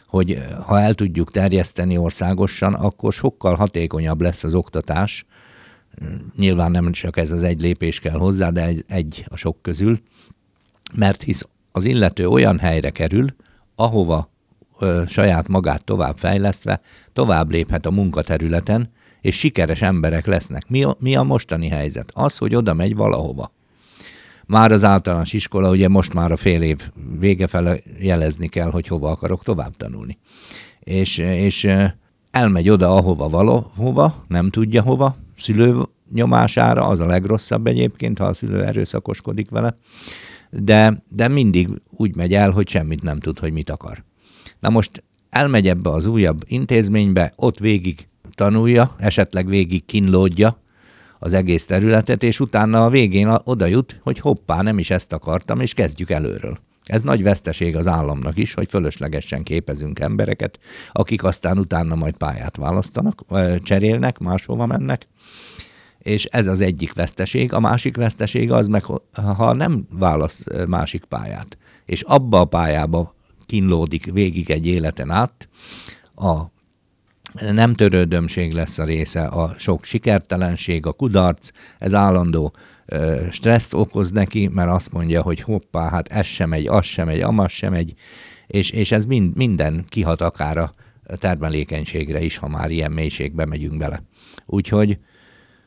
hogy 0.06 0.42
ha 0.66 0.80
el 0.80 0.94
tudjuk 0.94 1.30
terjeszteni 1.30 1.96
országosan, 1.96 2.74
akkor 2.74 3.12
sokkal 3.12 3.54
hatékonyabb 3.54 4.20
lesz 4.20 4.44
az 4.44 4.54
oktatás. 4.54 5.26
Nyilván 6.36 6.70
nem 6.70 6.92
csak 6.92 7.16
ez 7.16 7.30
az 7.30 7.42
egy 7.42 7.60
lépés 7.60 8.00
kell 8.00 8.18
hozzá, 8.18 8.50
de 8.50 8.64
egy, 8.64 8.84
egy 8.88 9.26
a 9.28 9.36
sok 9.36 9.62
közül, 9.62 10.00
mert 10.94 11.22
hisz 11.22 11.48
az 11.72 11.84
illető 11.84 12.28
olyan 12.28 12.58
helyre 12.58 12.90
kerül, 12.90 13.26
ahova 13.74 14.30
ö, 14.78 15.02
saját 15.06 15.48
magát 15.48 15.84
tovább 15.84 16.18
fejlesztve 16.18 16.80
tovább 17.12 17.50
léphet 17.50 17.86
a 17.86 17.90
munkaterületen, 17.90 18.92
és 19.20 19.38
sikeres 19.38 19.82
emberek 19.82 20.26
lesznek. 20.26 20.68
Mi 20.68 20.84
a, 20.84 20.96
mi 20.98 21.16
a 21.16 21.22
mostani 21.22 21.68
helyzet? 21.68 22.10
Az, 22.14 22.36
hogy 22.36 22.54
oda 22.54 22.74
megy 22.74 22.96
valahova. 22.96 23.52
Már 24.46 24.72
az 24.72 24.84
általános 24.84 25.32
iskola, 25.32 25.70
ugye 25.70 25.88
most 25.88 26.14
már 26.14 26.32
a 26.32 26.36
fél 26.36 26.62
év 26.62 26.90
vége 27.18 27.46
fele 27.46 27.78
jelezni 28.00 28.48
kell, 28.48 28.70
hogy 28.70 28.86
hova 28.86 29.10
akarok 29.10 29.42
tovább 29.42 29.76
tanulni. 29.76 30.18
És, 30.80 31.18
és 31.18 31.68
elmegy 32.30 32.68
oda, 32.68 32.94
ahova 32.96 33.28
valahova, 33.28 34.24
nem 34.28 34.50
tudja 34.50 34.82
hova, 34.82 35.16
szülő 35.36 35.82
nyomására, 36.12 36.86
az 36.86 37.00
a 37.00 37.06
legrosszabb 37.06 37.66
egyébként, 37.66 38.18
ha 38.18 38.24
a 38.24 38.32
szülő 38.32 38.64
erőszakoskodik 38.64 39.50
vele, 39.50 39.76
de, 40.50 41.02
de 41.08 41.28
mindig 41.28 41.68
úgy 41.90 42.16
megy 42.16 42.34
el, 42.34 42.50
hogy 42.50 42.68
semmit 42.68 43.02
nem 43.02 43.20
tud, 43.20 43.38
hogy 43.38 43.52
mit 43.52 43.70
akar. 43.70 44.04
Na 44.60 44.68
most 44.68 45.02
elmegy 45.30 45.68
ebbe 45.68 45.90
az 45.90 46.06
újabb 46.06 46.42
intézménybe, 46.46 47.32
ott 47.36 47.58
végig 47.58 48.08
tanulja, 48.34 48.94
esetleg 48.98 49.46
végig 49.46 49.84
kínlódja 49.84 50.60
az 51.18 51.34
egész 51.34 51.66
területet, 51.66 52.22
és 52.22 52.40
utána 52.40 52.84
a 52.84 52.90
végén 52.90 53.36
oda 53.44 53.66
jut, 53.66 54.00
hogy 54.02 54.18
hoppá, 54.18 54.62
nem 54.62 54.78
is 54.78 54.90
ezt 54.90 55.12
akartam, 55.12 55.60
és 55.60 55.74
kezdjük 55.74 56.10
előről. 56.10 56.58
Ez 56.84 57.02
nagy 57.02 57.22
veszteség 57.22 57.76
az 57.76 57.86
államnak 57.86 58.36
is, 58.36 58.54
hogy 58.54 58.68
fölöslegesen 58.68 59.42
képezünk 59.42 59.98
embereket, 59.98 60.58
akik 60.92 61.24
aztán 61.24 61.58
utána 61.58 61.94
majd 61.94 62.16
pályát 62.16 62.56
választanak, 62.56 63.24
cserélnek, 63.62 64.18
máshova 64.18 64.66
mennek, 64.66 65.06
és 65.98 66.24
ez 66.24 66.46
az 66.46 66.60
egyik 66.60 66.92
veszteség. 66.94 67.52
A 67.52 67.60
másik 67.60 67.96
veszteség 67.96 68.52
az 68.52 68.66
meg, 68.66 68.84
ha 69.36 69.54
nem 69.54 69.86
választ 69.90 70.66
másik 70.66 71.04
pályát, 71.04 71.58
és 71.84 72.02
abba 72.02 72.40
a 72.40 72.44
pályába 72.44 73.14
kínlódik 73.46 74.12
végig 74.12 74.50
egy 74.50 74.66
életen 74.66 75.10
át, 75.10 75.48
a 76.14 76.42
nem 77.40 77.74
törődömség 77.74 78.52
lesz 78.52 78.78
a 78.78 78.84
része, 78.84 79.24
a 79.24 79.54
sok 79.58 79.84
sikertelenség, 79.84 80.86
a 80.86 80.92
kudarc, 80.92 81.50
ez 81.78 81.94
állandó 81.94 82.52
stresszt 83.30 83.74
okoz 83.74 84.10
neki, 84.10 84.48
mert 84.48 84.70
azt 84.70 84.92
mondja, 84.92 85.22
hogy 85.22 85.40
hoppá, 85.40 85.90
hát 85.90 86.08
ez 86.08 86.26
sem 86.26 86.48
megy, 86.48 86.66
az 86.66 86.84
sem 86.84 87.06
megy, 87.06 87.20
amaz 87.20 87.52
sem 87.52 87.72
megy, 87.72 87.94
és, 88.46 88.70
és 88.70 88.92
ez 88.92 89.04
mind, 89.04 89.36
minden 89.36 89.84
kihat 89.88 90.20
akár 90.20 90.56
a 90.56 90.74
termelékenységre 91.18 92.20
is, 92.20 92.36
ha 92.36 92.48
már 92.48 92.70
ilyen 92.70 92.92
mélységbe 92.92 93.44
megyünk 93.44 93.76
bele. 93.78 94.02
Úgyhogy 94.46 94.98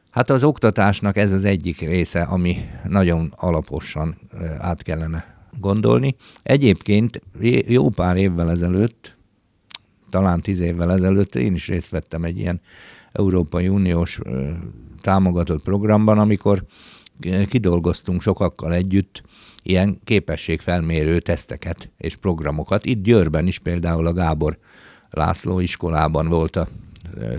hát 0.09 0.29
az 0.29 0.43
oktatásnak 0.43 1.17
ez 1.17 1.31
az 1.31 1.43
egyik 1.43 1.79
része, 1.79 2.21
ami 2.21 2.69
nagyon 2.87 3.33
alaposan 3.35 4.17
át 4.59 4.83
kellene 4.83 5.37
gondolni. 5.59 6.15
Egyébként 6.43 7.21
jó 7.67 7.89
pár 7.89 8.17
évvel 8.17 8.49
ezelőtt, 8.49 9.17
talán 10.09 10.41
tíz 10.41 10.59
évvel 10.59 10.91
ezelőtt 10.91 11.35
én 11.35 11.53
is 11.53 11.67
részt 11.67 11.89
vettem 11.89 12.23
egy 12.23 12.37
ilyen 12.37 12.61
Európai 13.11 13.67
Uniós 13.67 14.19
támogatott 15.01 15.63
programban, 15.63 16.19
amikor 16.19 16.63
kidolgoztunk 17.49 18.21
sokakkal 18.21 18.73
együtt 18.73 19.23
ilyen 19.63 19.99
képességfelmérő 20.03 21.19
teszteket 21.19 21.89
és 21.97 22.15
programokat. 22.15 22.85
Itt 22.85 23.03
Győrben 23.03 23.47
is 23.47 23.59
például 23.59 24.07
a 24.07 24.13
Gábor 24.13 24.57
László 25.09 25.59
iskolában 25.59 26.27
volt 26.27 26.55
a 26.55 26.67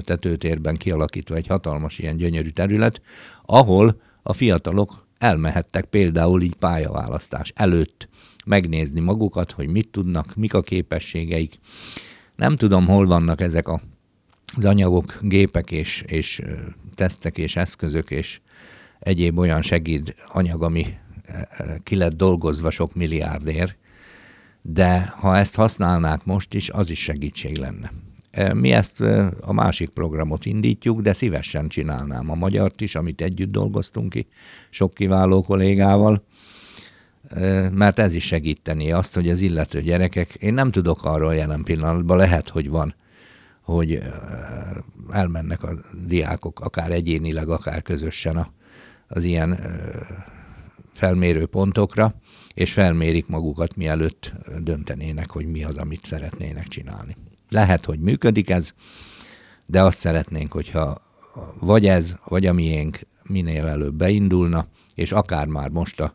tetőtérben 0.04 0.76
kialakítva 0.76 1.34
egy 1.34 1.46
hatalmas 1.46 1.98
ilyen 1.98 2.16
gyönyörű 2.16 2.48
terület, 2.48 3.02
ahol 3.46 4.00
a 4.22 4.32
fiatalok 4.32 5.06
elmehettek 5.18 5.84
például 5.84 6.42
így 6.42 6.54
pályaválasztás 6.54 7.52
előtt 7.56 8.08
megnézni 8.46 9.00
magukat, 9.00 9.52
hogy 9.52 9.68
mit 9.68 9.88
tudnak, 9.88 10.34
mik 10.36 10.54
a 10.54 10.60
képességeik. 10.60 11.58
Nem 12.40 12.56
tudom, 12.56 12.86
hol 12.86 13.06
vannak 13.06 13.40
ezek 13.40 13.68
a, 13.68 13.80
az 14.56 14.64
anyagok, 14.64 15.18
gépek 15.22 15.70
és, 15.70 16.04
és 16.06 16.42
tesztek 16.94 17.38
és 17.38 17.56
eszközök 17.56 18.10
és 18.10 18.40
egyéb 18.98 19.38
olyan 19.38 19.62
segéd 19.62 20.14
anyag, 20.32 20.62
ami 20.62 20.86
ki 21.82 21.96
lett 21.96 22.16
dolgozva 22.16 22.70
sok 22.70 22.94
milliárdért, 22.94 23.76
de 24.62 25.14
ha 25.16 25.36
ezt 25.36 25.54
használnák 25.54 26.24
most 26.24 26.54
is, 26.54 26.70
az 26.70 26.90
is 26.90 27.02
segítség 27.02 27.56
lenne. 27.56 27.92
Mi 28.52 28.70
ezt 28.70 29.00
a 29.40 29.52
másik 29.52 29.88
programot 29.88 30.44
indítjuk, 30.44 31.00
de 31.00 31.12
szívesen 31.12 31.68
csinálnám 31.68 32.30
a 32.30 32.34
magyart 32.34 32.80
is, 32.80 32.94
amit 32.94 33.20
együtt 33.20 33.50
dolgoztunk 33.50 34.10
ki 34.10 34.26
sok 34.70 34.94
kiváló 34.94 35.42
kollégával, 35.42 36.24
mert 37.72 37.98
ez 37.98 38.14
is 38.14 38.24
segíteni 38.24 38.92
azt, 38.92 39.14
hogy 39.14 39.30
az 39.30 39.40
illető 39.40 39.82
gyerekek, 39.82 40.34
én 40.34 40.54
nem 40.54 40.70
tudok 40.70 41.04
arról 41.04 41.34
jelen 41.34 41.62
pillanatban, 41.62 42.16
lehet, 42.16 42.48
hogy 42.48 42.68
van, 42.68 42.94
hogy 43.60 44.02
elmennek 45.10 45.62
a 45.62 45.78
diákok 46.06 46.60
akár 46.60 46.90
egyénileg, 46.90 47.48
akár 47.48 47.82
közösen 47.82 48.36
a, 48.36 48.52
az 49.08 49.24
ilyen 49.24 49.58
felmérő 50.92 51.46
pontokra, 51.46 52.14
és 52.54 52.72
felmérik 52.72 53.26
magukat, 53.26 53.76
mielőtt 53.76 54.32
döntenének, 54.58 55.30
hogy 55.30 55.46
mi 55.46 55.64
az, 55.64 55.76
amit 55.76 56.04
szeretnének 56.04 56.68
csinálni. 56.68 57.16
Lehet, 57.50 57.84
hogy 57.84 57.98
működik 57.98 58.50
ez, 58.50 58.74
de 59.66 59.82
azt 59.82 59.98
szeretnénk, 59.98 60.52
hogyha 60.52 61.02
vagy 61.58 61.86
ez, 61.86 62.16
vagy 62.24 62.46
a 62.46 62.52
miénk 62.52 63.00
minél 63.22 63.66
előbb 63.66 63.94
beindulna, 63.94 64.66
és 64.94 65.12
akár 65.12 65.46
már 65.46 65.68
most 65.68 66.00
a 66.00 66.14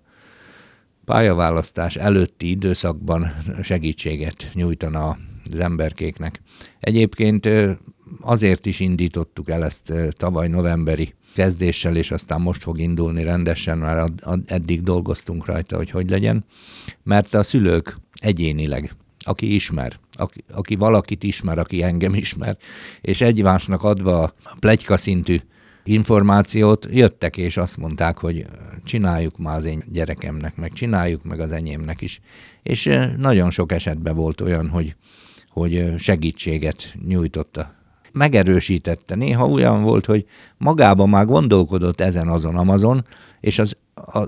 pályaválasztás 1.05 1.95
előtti 1.95 2.49
időszakban 2.49 3.35
segítséget 3.61 4.49
nyújtana 4.53 5.17
az 5.51 5.59
emberkéknek. 5.59 6.41
Egyébként 6.79 7.49
azért 8.21 8.65
is 8.65 8.79
indítottuk 8.79 9.49
el 9.49 9.63
ezt 9.63 9.93
tavaly 10.09 10.47
novemberi 10.47 11.13
kezdéssel, 11.33 11.95
és 11.95 12.11
aztán 12.11 12.41
most 12.41 12.61
fog 12.61 12.79
indulni 12.79 13.23
rendesen, 13.23 13.77
mert 13.77 14.11
eddig 14.45 14.83
dolgoztunk 14.83 15.45
rajta, 15.45 15.75
hogy 15.77 15.89
hogy 15.89 16.09
legyen, 16.09 16.45
mert 17.03 17.33
a 17.33 17.43
szülők 17.43 17.97
egyénileg, 18.13 18.95
aki 19.19 19.53
ismer, 19.53 19.99
aki, 20.11 20.43
aki 20.53 20.75
valakit 20.75 21.23
ismer, 21.23 21.57
aki 21.57 21.83
engem 21.83 22.13
ismer, 22.13 22.57
és 23.01 23.21
egymásnak 23.21 23.83
adva 23.83 24.23
a 24.23 24.33
plegyka 24.59 24.97
szintű 24.97 25.37
információt, 25.83 26.87
jöttek 26.91 27.37
és 27.37 27.57
azt 27.57 27.77
mondták, 27.77 28.17
hogy 28.17 28.45
csináljuk 28.85 29.37
már 29.37 29.57
az 29.57 29.65
én 29.65 29.83
gyerekemnek, 29.91 30.55
meg 30.55 30.71
csináljuk 30.73 31.23
meg 31.23 31.39
az 31.39 31.51
enyémnek 31.51 32.01
is. 32.01 32.19
És 32.63 32.89
nagyon 33.17 33.49
sok 33.49 33.71
esetben 33.71 34.15
volt 34.15 34.41
olyan, 34.41 34.69
hogy, 34.69 34.95
hogy 35.49 35.93
segítséget 35.97 36.95
nyújtotta. 37.07 37.73
Megerősítette. 38.11 39.15
Néha 39.15 39.47
olyan 39.47 39.81
volt, 39.81 40.05
hogy 40.05 40.25
magában 40.57 41.09
már 41.09 41.25
gondolkodott 41.25 42.01
ezen 42.01 42.27
azon 42.27 42.55
Amazon, 42.55 43.05
és 43.39 43.59
az, 43.59 43.77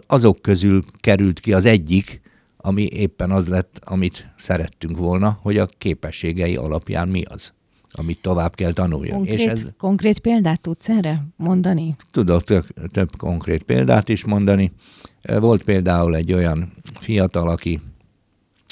azok 0.07 0.41
közül 0.41 0.83
került 0.99 1.39
ki 1.39 1.53
az 1.53 1.65
egyik, 1.65 2.21
ami 2.57 2.87
éppen 2.91 3.31
az 3.31 3.47
lett, 3.47 3.81
amit 3.85 4.27
szerettünk 4.35 4.97
volna, 4.97 5.39
hogy 5.41 5.57
a 5.57 5.69
képességei 5.77 6.55
alapján 6.55 7.07
mi 7.07 7.23
az 7.23 7.53
amit 7.97 8.21
tovább 8.21 8.55
kell 8.55 8.73
tanuljon. 8.73 9.15
Konkrét, 9.15 9.39
és 9.39 9.45
ez, 9.45 9.65
konkrét 9.77 10.19
példát 10.19 10.61
tudsz 10.61 10.89
erre 10.89 11.27
mondani? 11.35 11.95
Tudok 12.11 12.43
tök, 12.43 12.67
több 12.91 13.15
konkrét 13.17 13.63
példát 13.63 14.09
is 14.09 14.25
mondani. 14.25 14.71
Volt 15.39 15.63
például 15.63 16.15
egy 16.15 16.33
olyan 16.33 16.73
fiatal, 16.99 17.49
aki 17.49 17.79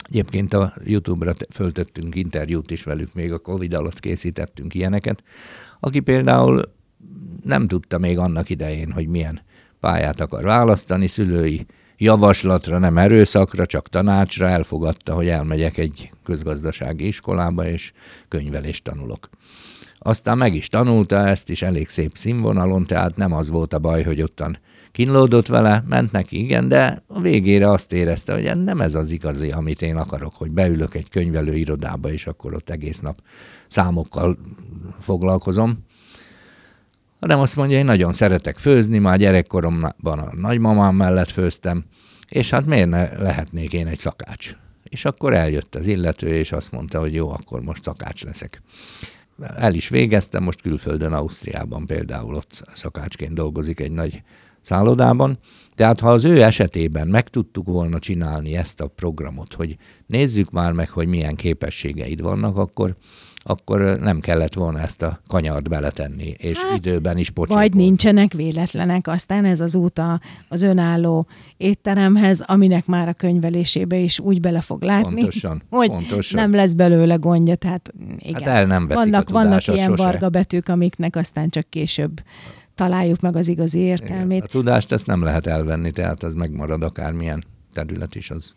Egyébként 0.09 0.53
a 0.53 0.73
YouTube-ra 0.83 1.33
föltöttünk 1.51 2.15
interjút 2.15 2.71
is 2.71 2.83
velük, 2.83 3.13
még 3.13 3.31
a 3.31 3.37
Covid 3.37 3.73
alatt 3.73 3.99
készítettünk 3.99 4.73
ilyeneket, 4.73 5.23
aki 5.79 5.99
például 5.99 6.73
nem 7.43 7.67
tudta 7.67 7.97
még 7.97 8.17
annak 8.17 8.49
idején, 8.49 8.91
hogy 8.91 9.07
milyen 9.07 9.41
pályát 9.79 10.19
akar 10.19 10.43
választani, 10.43 11.07
szülői 11.07 11.65
javaslatra, 11.97 12.77
nem 12.77 12.97
erőszakra, 12.97 13.65
csak 13.65 13.89
tanácsra 13.89 14.47
elfogadta, 14.47 15.13
hogy 15.13 15.27
elmegyek 15.27 15.77
egy 15.77 16.11
közgazdasági 16.23 17.07
iskolába, 17.07 17.67
és 17.67 17.91
könyvelést 18.27 18.83
tanulok. 18.83 19.29
Aztán 19.99 20.37
meg 20.37 20.55
is 20.55 20.69
tanulta 20.69 21.27
ezt 21.27 21.49
is 21.49 21.61
elég 21.61 21.89
szép 21.89 22.11
színvonalon, 22.17 22.85
tehát 22.85 23.15
nem 23.15 23.33
az 23.33 23.49
volt 23.49 23.73
a 23.73 23.79
baj, 23.79 24.03
hogy 24.03 24.21
ottan 24.21 24.59
kínlódott 24.91 25.47
vele, 25.47 25.83
ment 25.87 26.11
neki, 26.11 26.39
igen, 26.39 26.67
de 26.67 27.03
a 27.07 27.21
végére 27.21 27.69
azt 27.69 27.93
érezte, 27.93 28.33
hogy 28.33 28.63
nem 28.63 28.81
ez 28.81 28.95
az 28.95 29.11
igazi, 29.11 29.51
amit 29.51 29.81
én 29.81 29.95
akarok, 29.95 30.35
hogy 30.35 30.51
beülök 30.51 30.95
egy 30.95 31.09
könyvelő 31.09 31.55
irodába, 31.55 32.11
és 32.11 32.27
akkor 32.27 32.53
ott 32.53 32.69
egész 32.69 32.99
nap 32.99 33.21
számokkal 33.67 34.37
foglalkozom. 34.99 35.84
Hanem 37.25 37.39
azt 37.39 37.55
mondja, 37.55 37.77
én 37.77 37.85
nagyon 37.85 38.13
szeretek 38.13 38.57
főzni, 38.57 38.97
már 38.97 39.17
gyerekkoromban 39.17 39.93
a 40.19 40.35
nagymamám 40.35 40.95
mellett 40.95 41.29
főztem, 41.29 41.85
és 42.29 42.49
hát 42.49 42.65
miért 42.65 42.89
ne 42.89 43.17
lehetnék 43.17 43.73
én 43.73 43.87
egy 43.87 43.97
szakács? 43.97 44.55
És 44.83 45.05
akkor 45.05 45.33
eljött 45.33 45.75
az 45.75 45.87
illető, 45.87 46.27
és 46.27 46.51
azt 46.51 46.71
mondta, 46.71 46.99
hogy 46.99 47.13
jó, 47.13 47.29
akkor 47.29 47.61
most 47.61 47.83
szakács 47.83 48.23
leszek. 48.23 48.61
El 49.55 49.73
is 49.73 49.89
végeztem, 49.89 50.43
most 50.43 50.61
külföldön, 50.61 51.13
Ausztriában 51.13 51.85
például 51.85 52.35
ott 52.35 52.63
szakácsként 52.73 53.33
dolgozik 53.33 53.79
egy 53.79 53.91
nagy 53.91 54.21
szállodában. 54.61 55.39
Tehát 55.75 55.99
ha 55.99 56.09
az 56.09 56.25
ő 56.25 56.41
esetében 56.41 57.07
meg 57.07 57.29
tudtuk 57.29 57.67
volna 57.67 57.99
csinálni 57.99 58.55
ezt 58.55 58.81
a 58.81 58.87
programot, 58.87 59.53
hogy 59.53 59.77
nézzük 60.05 60.51
már 60.51 60.71
meg, 60.71 60.89
hogy 60.89 61.07
milyen 61.07 61.35
képességeid 61.35 62.21
vannak, 62.21 62.57
akkor 62.57 62.95
akkor 63.47 63.99
nem 63.99 64.19
kellett 64.19 64.53
volna 64.53 64.79
ezt 64.79 65.01
a 65.01 65.19
kanyart 65.27 65.69
beletenni, 65.69 66.35
és 66.37 66.57
hát, 66.57 66.77
időben 66.77 67.17
is 67.17 67.29
pocsékolni. 67.29 67.67
Vagy 67.67 67.77
nincsenek 67.77 68.33
véletlenek, 68.33 69.07
aztán 69.07 69.45
ez 69.45 69.59
az 69.59 69.75
út 69.75 70.01
az 70.47 70.61
önálló 70.61 71.27
étteremhez, 71.57 72.39
aminek 72.39 72.85
már 72.85 73.07
a 73.07 73.13
könyvelésébe 73.13 73.97
is 73.97 74.19
úgy 74.19 74.41
bele 74.41 74.61
fog 74.61 74.81
látni, 74.81 75.15
pontosan, 75.15 75.61
hogy 75.69 75.87
pontosan. 75.87 76.41
nem 76.41 76.51
lesz 76.51 76.73
belőle 76.73 77.15
gondja. 77.15 77.55
Tehát 77.55 77.93
igen, 78.17 78.43
hát 78.43 78.53
el 78.53 78.65
nem 78.65 78.87
vannak, 78.87 79.29
a 79.29 79.33
vannak 79.33 79.67
ilyen 79.67 79.89
sose. 79.89 80.03
varga 80.03 80.29
betűk, 80.29 80.67
amiknek 80.67 81.15
aztán 81.15 81.49
csak 81.49 81.69
később 81.69 82.21
találjuk 82.75 83.19
meg 83.19 83.35
az 83.35 83.47
igazi 83.47 83.79
értelmét. 83.79 84.37
Igen, 84.37 84.43
a 84.43 84.47
tudást 84.47 84.91
ezt 84.91 85.07
nem 85.07 85.23
lehet 85.23 85.47
elvenni, 85.47 85.91
tehát 85.91 86.23
az 86.23 86.33
megmarad 86.33 86.83
akármilyen 86.83 87.43
terület 87.73 88.15
is 88.15 88.29
az 88.29 88.53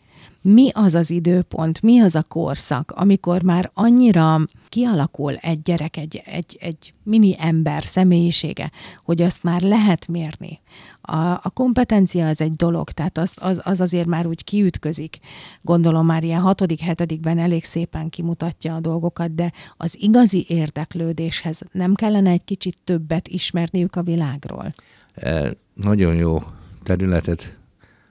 mi 0.49 0.71
az 0.73 0.95
az 0.95 1.11
időpont, 1.11 1.83
mi 1.83 2.01
az 2.01 2.15
a 2.15 2.23
korszak, 2.23 2.93
amikor 2.97 3.43
már 3.43 3.71
annyira 3.75 4.41
kialakul 4.69 5.35
egy 5.35 5.63
gyerek, 5.63 5.97
egy, 5.97 6.23
egy, 6.25 6.57
egy 6.61 6.95
mini 7.03 7.37
ember 7.39 7.85
személyisége, 7.85 8.71
hogy 9.05 9.23
azt 9.23 9.43
már 9.43 9.61
lehet 9.61 10.09
mérni. 10.09 10.61
A, 11.01 11.17
a 11.17 11.51
kompetencia 11.55 12.29
az 12.29 12.41
egy 12.41 12.53
dolog, 12.53 12.91
tehát 12.91 13.19
az, 13.19 13.33
az, 13.37 13.61
az 13.65 13.81
azért 13.81 14.07
már 14.07 14.27
úgy 14.27 14.45
kiütközik. 14.45 15.19
Gondolom 15.63 16.07
már 16.07 16.25
ilyen 16.25 16.41
hatodik, 16.41 16.81
hetedikben 16.81 17.39
elég 17.39 17.65
szépen 17.65 18.09
kimutatja 18.09 18.75
a 18.75 18.81
dolgokat, 18.81 19.35
de 19.35 19.53
az 19.77 19.97
igazi 20.01 20.45
érdeklődéshez 20.49 21.61
nem 21.73 21.95
kellene 21.95 22.31
egy 22.31 22.45
kicsit 22.45 22.77
többet 22.85 23.29
ismerniük 23.29 23.97
a 23.97 24.03
világról? 24.03 24.75
E, 25.15 25.53
nagyon 25.75 26.15
jó 26.15 26.43
területet 26.83 27.58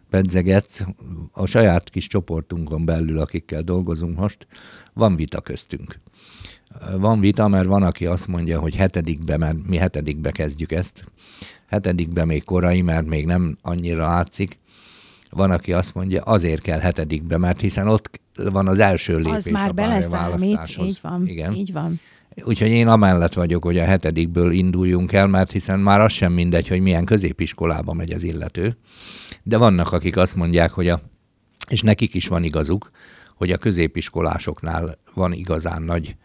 pedzegetsz, 0.10 0.84
a 1.32 1.46
saját 1.46 1.90
kis 1.90 2.08
csoportunkon 2.08 2.86
belül, 2.86 3.20
akikkel 3.20 3.62
dolgozunk 3.62 4.18
most, 4.18 4.48
van 4.94 5.16
vita 5.16 5.42
köztünk. 5.42 6.00
Van 6.98 7.20
vita, 7.20 7.48
mert 7.48 7.68
van, 7.68 7.84
aki 7.84 8.06
azt 8.06 8.28
mondja, 8.28 8.60
hogy 8.60 8.76
hetedikbe, 8.76 9.38
mert 9.38 9.68
mi 9.68 9.78
hetedikbe 9.78 10.32
kezdjük 10.32 10.72
ezt. 10.72 11.12
Hetedikbe 11.68 12.26
még 12.26 12.44
korai, 12.44 12.82
mert 12.82 13.06
még 13.06 13.26
nem 13.26 13.58
annyira 13.62 14.02
látszik. 14.02 14.60
Van, 15.30 15.52
aki 15.52 15.74
azt 15.74 15.96
mondja, 15.96 16.22
azért 16.22 16.62
kell 16.62 16.80
hetedikbe, 16.80 17.38
mert 17.38 17.62
hiszen 17.62 17.88
ott 17.88 18.20
van 18.36 18.68
az 18.68 18.80
első 18.80 19.18
lépés 19.18 19.36
az 19.36 19.46
már 19.46 19.70
a 19.70 19.74
beleszámít, 19.74 20.78
így 20.80 21.00
van, 21.02 21.28
Igen. 21.28 21.54
így 21.54 21.72
van. 21.72 22.00
Úgyhogy 22.44 22.70
én 22.70 22.88
amellett 22.88 23.34
vagyok, 23.34 23.64
hogy 23.64 23.78
a 23.78 23.84
hetedikből 23.84 24.52
induljunk 24.52 25.14
el, 25.14 25.28
mert 25.28 25.52
hiszen 25.52 25.80
már 25.80 26.02
az 26.02 26.12
sem 26.12 26.34
mindegy, 26.34 26.68
hogy 26.68 26.82
milyen 26.82 27.06
középiskolába 27.06 27.94
megy 27.94 28.12
az 28.12 28.24
illető. 28.24 28.78
De 29.48 29.58
vannak, 29.58 29.92
akik 29.92 30.18
azt 30.18 30.36
mondják, 30.36 30.72
hogy 30.72 30.88
a, 30.88 31.00
és 31.70 31.82
nekik 31.82 32.14
is 32.14 32.28
van 32.28 32.44
igazuk, 32.44 32.92
hogy 33.36 33.52
a 33.52 33.58
középiskolásoknál 33.58 34.98
van 35.14 35.34
igazán 35.34 35.82
nagy 35.82 36.16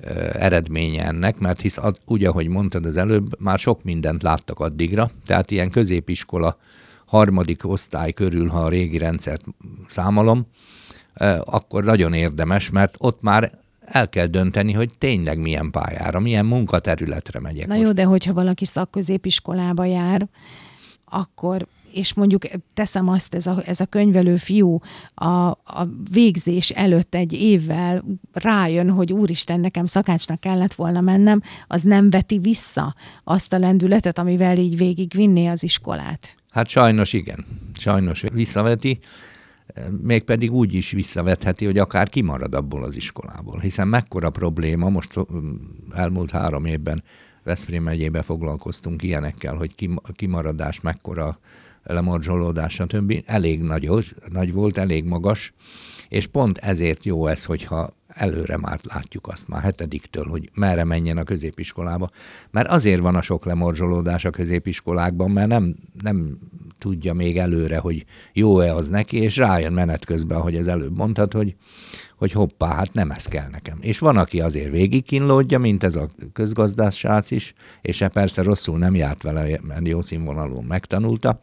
ö, 0.00 0.08
eredménye 0.32 1.04
ennek, 1.04 1.38
mert 1.38 1.60
hisz 1.60 1.78
ad, 1.78 1.98
úgy, 2.06 2.24
ahogy 2.24 2.48
mondtad 2.48 2.86
az 2.86 2.96
előbb, 2.96 3.40
már 3.40 3.58
sok 3.58 3.82
mindent 3.82 4.22
láttak 4.22 4.60
addigra, 4.60 5.10
tehát 5.26 5.50
ilyen 5.50 5.70
középiskola 5.70 6.58
harmadik 7.06 7.68
osztály 7.68 8.12
körül, 8.12 8.48
ha 8.48 8.60
a 8.60 8.68
régi 8.68 8.98
rendszert 8.98 9.44
számolom, 9.88 10.46
ö, 11.14 11.38
akkor 11.44 11.84
nagyon 11.84 12.12
érdemes, 12.12 12.70
mert 12.70 12.94
ott 12.98 13.22
már 13.22 13.58
el 13.84 14.08
kell 14.08 14.26
dönteni, 14.26 14.72
hogy 14.72 14.90
tényleg 14.98 15.38
milyen 15.38 15.70
pályára, 15.70 16.20
milyen 16.20 16.46
munkaterületre 16.46 17.40
megyek. 17.40 17.66
Na 17.66 17.74
most. 17.74 17.86
jó, 17.86 17.92
de 17.92 18.04
hogyha 18.04 18.32
valaki 18.32 18.64
szakközépiskolába 18.64 19.84
jár, 19.84 20.28
akkor 21.04 21.66
és 21.96 22.14
mondjuk 22.14 22.42
teszem 22.74 23.08
azt, 23.08 23.34
ez 23.34 23.46
a, 23.46 23.62
ez 23.66 23.80
a 23.80 23.86
könyvelő 23.86 24.36
fiú 24.36 24.78
a, 25.14 25.26
a 25.50 25.88
végzés 26.10 26.70
előtt 26.70 27.14
egy 27.14 27.32
évvel 27.32 28.04
rájön, 28.32 28.90
hogy 28.90 29.12
úristen, 29.12 29.60
nekem 29.60 29.86
szakácsnak 29.86 30.40
kellett 30.40 30.74
volna 30.74 31.00
mennem, 31.00 31.42
az 31.66 31.82
nem 31.82 32.10
veti 32.10 32.38
vissza 32.38 32.94
azt 33.24 33.52
a 33.52 33.58
lendületet, 33.58 34.18
amivel 34.18 34.58
így 34.58 34.76
végigvinné 34.76 35.46
az 35.46 35.62
iskolát. 35.62 36.36
Hát 36.50 36.68
sajnos 36.68 37.12
igen, 37.12 37.44
sajnos 37.78 38.24
visszaveti 38.32 38.98
mégpedig 40.02 40.52
úgy 40.52 40.74
is 40.74 40.90
visszavetheti, 40.90 41.64
hogy 41.64 41.78
akár 41.78 42.08
kimarad 42.08 42.54
abból 42.54 42.82
az 42.82 42.96
iskolából. 42.96 43.58
Hiszen 43.58 43.88
mekkora 43.88 44.30
probléma, 44.30 44.88
most 44.88 45.14
elmúlt 45.94 46.30
három 46.30 46.64
évben 46.64 47.02
Veszprém 47.46 47.82
megyébe 47.82 48.22
foglalkoztunk 48.22 49.02
ilyenekkel, 49.02 49.54
hogy 49.54 49.90
kimaradás 50.14 50.80
mekkora 50.80 51.38
lemorzsolódás, 51.92 52.72
stb. 52.72 53.22
Elég 53.26 53.62
nagy, 53.62 53.90
nagy 54.32 54.52
volt, 54.52 54.78
elég 54.78 55.04
magas, 55.04 55.52
és 56.08 56.26
pont 56.26 56.58
ezért 56.58 57.04
jó 57.04 57.26
ez, 57.26 57.44
hogyha 57.44 57.94
előre 58.16 58.56
már 58.56 58.80
látjuk 58.82 59.28
azt 59.28 59.48
már 59.48 59.62
hetediktől, 59.62 60.24
hogy 60.24 60.50
merre 60.54 60.84
menjen 60.84 61.16
a 61.16 61.24
középiskolába. 61.24 62.10
Mert 62.50 62.68
azért 62.68 63.00
van 63.00 63.14
a 63.14 63.22
sok 63.22 63.44
lemorzsolódás 63.44 64.24
a 64.24 64.30
középiskolákban, 64.30 65.30
mert 65.30 65.48
nem, 65.48 65.76
nem 66.02 66.38
tudja 66.78 67.12
még 67.12 67.38
előre, 67.38 67.78
hogy 67.78 68.04
jó-e 68.32 68.74
az 68.74 68.88
neki, 68.88 69.16
és 69.16 69.36
rájön 69.36 69.72
menet 69.72 70.04
közben, 70.04 70.38
ahogy 70.38 70.56
az 70.56 70.68
előbb 70.68 70.96
mondtad, 70.96 71.32
hogy, 71.32 71.56
hogy 72.16 72.32
hoppá, 72.32 72.74
hát 72.74 72.92
nem 72.92 73.10
ez 73.10 73.26
kell 73.26 73.48
nekem. 73.48 73.78
És 73.80 73.98
van, 73.98 74.16
aki 74.16 74.40
azért 74.40 74.70
végigkínlódja, 74.70 75.58
mint 75.58 75.82
ez 75.82 75.96
a 75.96 76.10
közgazdász 76.32 76.94
srác 76.94 77.30
is, 77.30 77.54
és 77.82 78.00
e 78.00 78.08
persze 78.08 78.42
rosszul 78.42 78.78
nem 78.78 78.94
járt 78.94 79.22
vele, 79.22 79.60
mert 79.62 79.86
jó 79.86 80.02
színvonalon 80.02 80.64
megtanulta, 80.64 81.40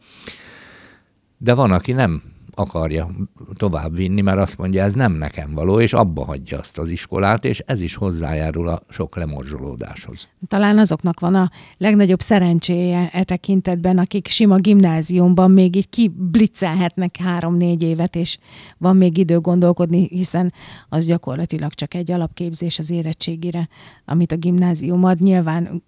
de 1.38 1.54
van, 1.54 1.72
aki 1.72 1.92
nem 1.92 2.22
akarja 2.54 3.10
tovább 3.54 3.96
vinni, 3.96 4.20
mert 4.20 4.38
azt 4.38 4.58
mondja, 4.58 4.82
ez 4.82 4.92
nem 4.92 5.12
nekem 5.12 5.54
való, 5.54 5.80
és 5.80 5.92
abba 5.92 6.24
hagyja 6.24 6.58
azt 6.58 6.78
az 6.78 6.88
iskolát, 6.88 7.44
és 7.44 7.62
ez 7.66 7.80
is 7.80 7.94
hozzájárul 7.94 8.68
a 8.68 8.82
sok 8.88 9.16
lemorzsolódáshoz. 9.16 10.28
Talán 10.48 10.78
azoknak 10.78 11.20
van 11.20 11.34
a 11.34 11.50
legnagyobb 11.76 12.20
szerencséje 12.20 13.10
e 13.12 13.24
tekintetben, 13.24 13.98
akik 13.98 14.26
sima 14.26 14.56
gimnáziumban 14.56 15.50
még 15.50 15.76
így 15.76 15.88
kiblitzelhetnek 15.88 17.16
három-négy 17.16 17.82
évet, 17.82 18.16
és 18.16 18.38
van 18.78 18.96
még 18.96 19.18
idő 19.18 19.40
gondolkodni, 19.40 20.08
hiszen 20.10 20.52
az 20.88 21.06
gyakorlatilag 21.06 21.72
csak 21.72 21.94
egy 21.94 22.10
alapképzés 22.10 22.78
az 22.78 22.90
érettségire, 22.90 23.68
amit 24.04 24.32
a 24.32 24.36
gimnázium 24.36 25.04
ad. 25.04 25.20
Nyilván 25.20 25.82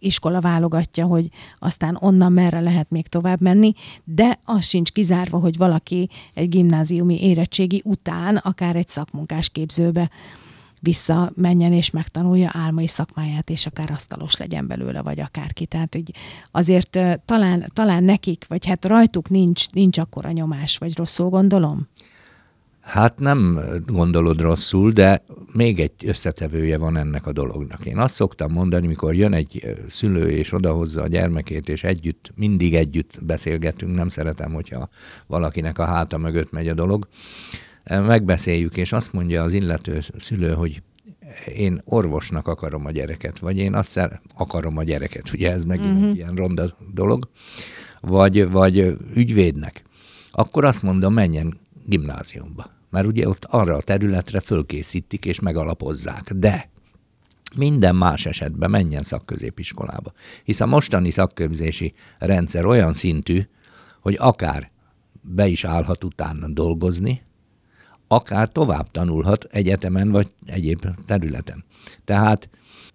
iskola 0.00 0.40
válogatja, 0.40 1.06
hogy 1.06 1.28
aztán 1.58 1.98
onnan 2.00 2.32
merre 2.32 2.60
lehet 2.60 2.90
még 2.90 3.06
tovább 3.06 3.40
menni, 3.40 3.74
de 4.04 4.38
az 4.44 4.64
sincs 4.64 4.92
kizárva, 4.92 5.38
hogy 5.38 5.56
valaki 5.56 6.08
egy 6.34 6.48
gimnáziumi 6.48 7.22
érettségi 7.22 7.82
után 7.84 8.36
akár 8.36 8.76
egy 8.76 8.88
szakmunkás 8.88 9.48
képzőbe 9.48 10.10
visszamenjen 10.80 11.72
és 11.72 11.90
megtanulja 11.90 12.50
álmai 12.52 12.86
szakmáját, 12.86 13.50
és 13.50 13.66
akár 13.66 13.90
asztalos 13.90 14.36
legyen 14.36 14.66
belőle, 14.66 15.02
vagy 15.02 15.20
akárki. 15.20 15.66
Tehát 15.66 15.94
így 15.94 16.14
azért 16.50 16.98
talán, 17.24 17.70
talán 17.74 18.04
nekik, 18.04 18.44
vagy 18.48 18.66
hát 18.66 18.84
rajtuk 18.84 19.28
nincs, 19.28 19.70
nincs 19.70 19.98
akkora 19.98 20.30
nyomás, 20.30 20.78
vagy 20.78 20.96
rosszul 20.96 21.28
gondolom? 21.28 21.88
Hát 22.90 23.18
nem 23.18 23.60
gondolod 23.86 24.40
rosszul, 24.40 24.90
de 24.90 25.24
még 25.52 25.80
egy 25.80 25.92
összetevője 26.04 26.78
van 26.78 26.96
ennek 26.96 27.26
a 27.26 27.32
dolognak. 27.32 27.86
Én 27.86 27.98
azt 27.98 28.14
szoktam 28.14 28.52
mondani, 28.52 28.86
mikor 28.86 29.14
jön 29.14 29.32
egy 29.32 29.76
szülő 29.88 30.30
és 30.30 30.52
odahozza 30.52 31.02
a 31.02 31.06
gyermekét, 31.06 31.68
és 31.68 31.84
együtt, 31.84 32.32
mindig 32.34 32.74
együtt 32.74 33.18
beszélgetünk, 33.22 33.94
nem 33.94 34.08
szeretem, 34.08 34.52
hogyha 34.52 34.88
valakinek 35.26 35.78
a 35.78 35.84
háta 35.84 36.18
mögött 36.18 36.50
megy 36.50 36.68
a 36.68 36.74
dolog. 36.74 37.08
Megbeszéljük, 37.84 38.76
és 38.76 38.92
azt 38.92 39.12
mondja 39.12 39.42
az 39.42 39.52
illető 39.52 40.00
szülő, 40.18 40.52
hogy 40.52 40.82
én 41.54 41.80
orvosnak 41.84 42.48
akarom 42.48 42.86
a 42.86 42.90
gyereket, 42.90 43.38
vagy 43.38 43.56
én 43.56 43.74
azt 43.74 44.20
akarom 44.36 44.76
a 44.76 44.82
gyereket, 44.82 45.32
ugye 45.32 45.52
ez 45.52 45.64
megint 45.64 45.94
uh-huh. 45.94 46.08
egy 46.08 46.16
ilyen 46.16 46.34
ronda 46.34 46.76
dolog, 46.92 47.28
vagy, 48.00 48.50
vagy 48.50 48.96
ügyvédnek 49.14 49.82
akkor 50.30 50.64
azt 50.64 50.82
mondom, 50.82 51.12
menjen 51.12 51.58
gimnáziumba. 51.84 52.79
Mert 52.90 53.06
ugye 53.06 53.28
ott 53.28 53.44
arra 53.44 53.76
a 53.76 53.82
területre 53.82 54.40
fölkészítik 54.40 55.24
és 55.24 55.40
megalapozzák. 55.40 56.32
De 56.32 56.70
minden 57.56 57.96
más 57.96 58.26
esetben 58.26 58.70
menjen 58.70 59.02
szakközépiskolába. 59.02 60.12
Hisz 60.44 60.60
a 60.60 60.66
mostani 60.66 61.10
szakképzési 61.10 61.92
rendszer 62.18 62.64
olyan 62.64 62.92
szintű, 62.92 63.46
hogy 64.00 64.16
akár 64.18 64.70
be 65.20 65.46
is 65.46 65.64
állhat 65.64 66.04
utána 66.04 66.48
dolgozni, 66.48 67.22
akár 68.08 68.48
tovább 68.48 68.90
tanulhat 68.90 69.44
egyetemen 69.44 70.10
vagy 70.10 70.32
egyéb 70.46 70.86
területen. 71.06 71.64
Tehát 72.04 72.48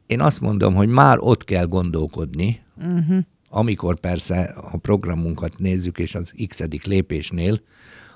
én 0.06 0.22
azt 0.22 0.42
mondom, 0.42 0.76
hogy 0.76 0.88
már 0.88 1.18
ott 1.20 1.44
kell 1.44 1.66
gondolkodni, 1.66 2.62
uh-huh. 2.78 3.18
amikor 3.50 4.00
persze 4.00 4.42
a 4.44 4.78
programunkat 4.78 5.60
nézzük, 5.60 5.98
és 5.98 6.16
az 6.16 6.34
x 6.48 6.64
lépésnél 6.84 7.62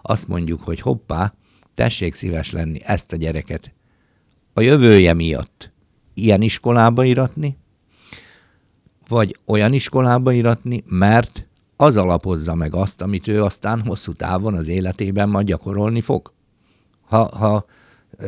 azt 0.02 0.28
mondjuk, 0.28 0.62
hogy 0.62 0.80
hoppá, 0.80 1.34
tessék 1.80 2.14
szíves 2.14 2.52
lenni 2.52 2.80
ezt 2.84 3.14
a 3.14 3.16
gyereket 3.16 3.72
a 4.54 4.62
jövője 4.62 5.14
miatt 5.14 5.72
ilyen 6.14 6.42
iskolába 6.42 7.04
iratni, 7.04 7.58
vagy 9.08 9.38
olyan 9.46 9.74
iskolába 9.74 10.32
iratni, 10.32 10.84
mert 10.88 11.46
az 11.76 11.98
alapozza 11.98 12.56
meg 12.56 12.76
azt, 12.76 13.02
amit 13.02 13.28
ő 13.28 13.44
aztán 13.44 13.82
hosszú 13.86 14.14
távon 14.14 14.54
az 14.54 14.68
életében 14.68 15.30
majd 15.30 15.46
gyakorolni 15.46 16.02
fog. 16.02 16.34
Ha, 17.02 17.38
ha 17.38 17.66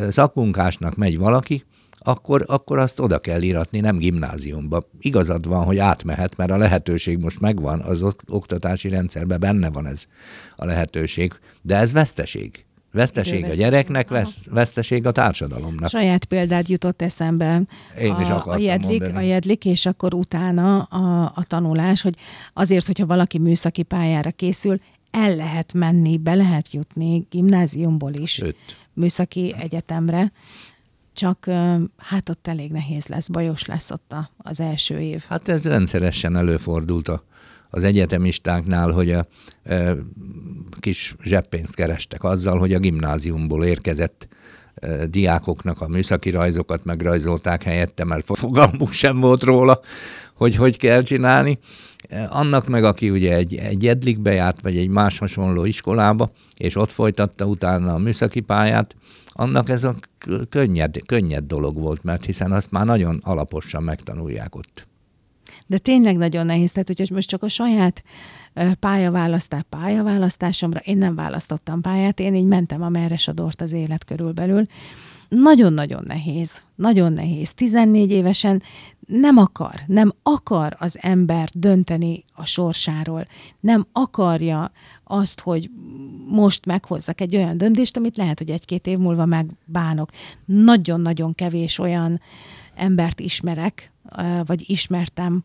szakmunkásnak 0.10 0.96
megy 0.96 1.18
valaki, 1.18 1.64
akkor, 1.98 2.44
akkor 2.48 2.78
azt 2.78 3.00
oda 3.00 3.20
kell 3.20 3.42
iratni, 3.42 3.80
nem 3.80 3.98
gimnáziumba. 3.98 4.84
Igazad 5.00 5.48
van, 5.48 5.64
hogy 5.64 5.78
átmehet, 5.78 6.38
mert 6.38 6.52
a 6.52 6.58
lehetőség 6.58 7.18
most 7.18 7.40
megvan, 7.40 7.80
az 7.80 8.06
oktatási 8.28 8.90
rendszerben 8.90 9.40
benne 9.40 9.70
van 9.70 9.88
ez 9.88 10.08
a 10.56 10.66
lehetőség, 10.66 11.34
de 11.62 11.76
ez 11.76 11.92
veszteség. 11.92 12.66
Veszteség 12.92 13.46
a 13.46 13.54
gyereknek, 13.54 14.10
vesz, 14.10 14.38
veszteség 14.50 15.06
a 15.06 15.12
társadalomnak. 15.12 15.90
Saját 15.90 16.26
példát 16.26 16.70
jutott 16.70 17.02
eszembe. 17.02 17.62
Én 18.00 18.16
is 18.20 18.30
a, 18.30 18.44
a 18.46 18.58
jedlik, 18.58 19.16
a 19.16 19.20
jedlik, 19.20 19.66
és 19.66 19.86
akkor 19.86 20.14
utána 20.14 20.82
a, 20.82 21.32
a 21.36 21.44
tanulás, 21.48 22.02
hogy 22.02 22.16
azért, 22.54 22.86
hogyha 22.86 23.06
valaki 23.06 23.38
műszaki 23.38 23.84
pályára 23.84 24.32
készül, 24.32 24.80
el 25.12 25.36
lehet 25.36 25.74
menni, 25.74 26.18
be 26.18 26.34
lehet 26.34 26.74
jutni 26.74 27.26
gimnáziumból 27.30 28.14
is 28.14 28.32
Sőt. 28.32 28.56
műszaki 28.94 29.56
egyetemre, 29.58 30.32
csak 31.14 31.50
hát 31.98 32.30
ott 32.30 32.48
elég 32.48 32.72
nehéz 32.72 33.06
lesz, 33.06 33.28
bajos 33.28 33.66
lesz 33.66 33.92
ott 33.92 34.12
a, 34.12 34.30
az 34.38 34.60
első 34.60 35.00
év. 35.00 35.24
Hát 35.28 35.48
ez 35.48 35.66
rendszeresen 35.66 36.36
előfordult 36.36 37.08
a 37.08 37.24
az 37.72 37.84
egyetemistáknál, 37.84 38.90
hogy 38.90 39.12
a 39.12 39.28
e, 39.64 39.96
kis 40.80 41.16
zseppénzt 41.24 41.76
kerestek 41.76 42.24
azzal, 42.24 42.60
hogy 42.60 42.74
a 42.74 42.80
gimnáziumból 42.80 43.66
érkezett 43.66 44.28
e, 44.76 45.06
diákoknak 45.06 45.82
a 45.82 45.88
műszaki 45.88 46.30
rajzokat 46.30 46.84
megrajzolták 46.84 47.64
helyette, 47.64 48.04
mert 48.04 48.26
fogalmuk 48.26 48.92
sem 48.92 49.20
volt 49.20 49.44
róla, 49.44 49.80
hogy 50.34 50.56
hogy 50.56 50.78
kell 50.78 51.04
csinálni. 51.04 51.60
E, 52.10 52.28
annak 52.32 52.68
meg, 52.68 52.84
aki 52.84 53.10
ugye 53.10 53.36
egy, 53.36 53.56
egy 53.56 53.88
edlikbe 53.88 54.34
járt, 54.34 54.62
vagy 54.62 54.78
egy 54.78 54.90
más 54.90 55.18
hasonló 55.18 55.66
iskolába, 55.66 56.32
és 56.58 56.76
ott 56.76 56.92
folytatta 56.92 57.46
utána 57.46 57.94
a 57.94 57.98
műszaki 57.98 58.40
pályát, 58.40 58.96
annak 59.32 59.70
ez 59.70 59.84
a 59.84 59.96
könnyed, 60.50 61.06
könnyed 61.06 61.44
dolog 61.44 61.76
volt, 61.76 62.04
mert 62.04 62.26
hiszen 62.26 62.52
azt 62.52 62.72
már 62.72 62.86
nagyon 62.86 63.20
alaposan 63.24 63.84
megtanulják 63.84 64.56
ott. 64.56 64.90
De 65.72 65.78
tényleg 65.78 66.18
nagyon 66.18 66.46
nehéz, 66.46 66.72
tehát 66.72 66.88
hogy 66.88 67.10
most 67.14 67.30
csak 67.30 67.44
a 67.44 67.48
saját 67.48 68.04
pályaválasztás, 68.80 69.62
pályaválasztásomra, 69.70 70.80
én 70.80 70.98
nem 70.98 71.16
választottam 71.16 71.82
pályát, 71.82 72.20
én 72.20 72.36
így 72.36 72.46
mentem, 72.46 72.82
amerre 72.82 73.18
sodort 73.18 73.62
az 73.62 73.72
élet 73.72 74.04
körülbelül. 74.04 74.66
Nagyon-nagyon 75.30 76.04
nehéz, 76.08 76.62
nagyon 76.76 77.14
nehéz. 77.14 77.52
14 77.52 78.12
évesen 78.12 78.62
nem 79.08 79.38
akar, 79.38 79.74
nem 79.86 80.14
akar 80.24 80.76
az 80.80 80.98
ember 81.02 81.50
dönteni 81.54 82.24
a 82.34 82.46
sorsáról. 82.46 83.28
Nem 83.60 83.88
akarja 83.92 84.72
azt, 85.04 85.40
hogy 85.40 85.70
most 86.28 86.66
meghozzak 86.66 87.22
egy 87.22 87.36
olyan 87.36 87.58
döntést, 87.58 87.98
amit 87.98 88.18
lehet, 88.18 88.38
hogy 88.38 88.50
egy-két 88.50 88.88
év 88.88 88.98
múlva 88.98 89.26
megbánok. 89.26 90.10
Nagyon-nagyon 90.46 91.36
kevés 91.36 91.80
olyan 91.80 92.22
embert 92.76 93.20
ismerek, 93.20 93.92
vagy 94.46 94.70
ismertem 94.70 95.44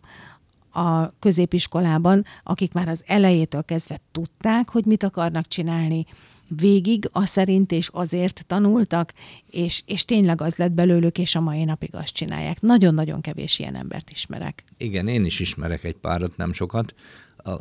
a 0.73 1.19
középiskolában, 1.19 2.25
akik 2.43 2.73
már 2.73 2.89
az 2.89 3.03
elejétől 3.07 3.65
kezdve 3.65 4.01
tudták, 4.12 4.71
hogy 4.71 4.85
mit 4.85 5.03
akarnak 5.03 5.49
csinálni, 5.49 6.07
végig 6.49 7.09
a 7.12 7.27
szerint 7.27 7.73
és 7.73 7.89
azért 7.93 8.45
tanultak, 8.47 9.12
és, 9.51 9.83
és 9.87 10.05
tényleg 10.05 10.41
az 10.41 10.57
lett 10.57 10.73
belőlük, 10.73 11.19
és 11.19 11.35
a 11.35 11.41
mai 11.41 11.65
napig 11.65 11.95
azt 11.95 12.12
csinálják. 12.12 12.61
Nagyon-nagyon 12.61 13.21
kevés 13.21 13.59
ilyen 13.59 13.77
embert 13.77 14.11
ismerek. 14.11 14.65
Igen, 14.77 15.09
én 15.09 15.25
is 15.25 15.41
ismerek 15.41 15.85
egy 15.85 15.97
párat, 15.97 16.37
nem 16.37 16.53
sokat, 16.53 16.95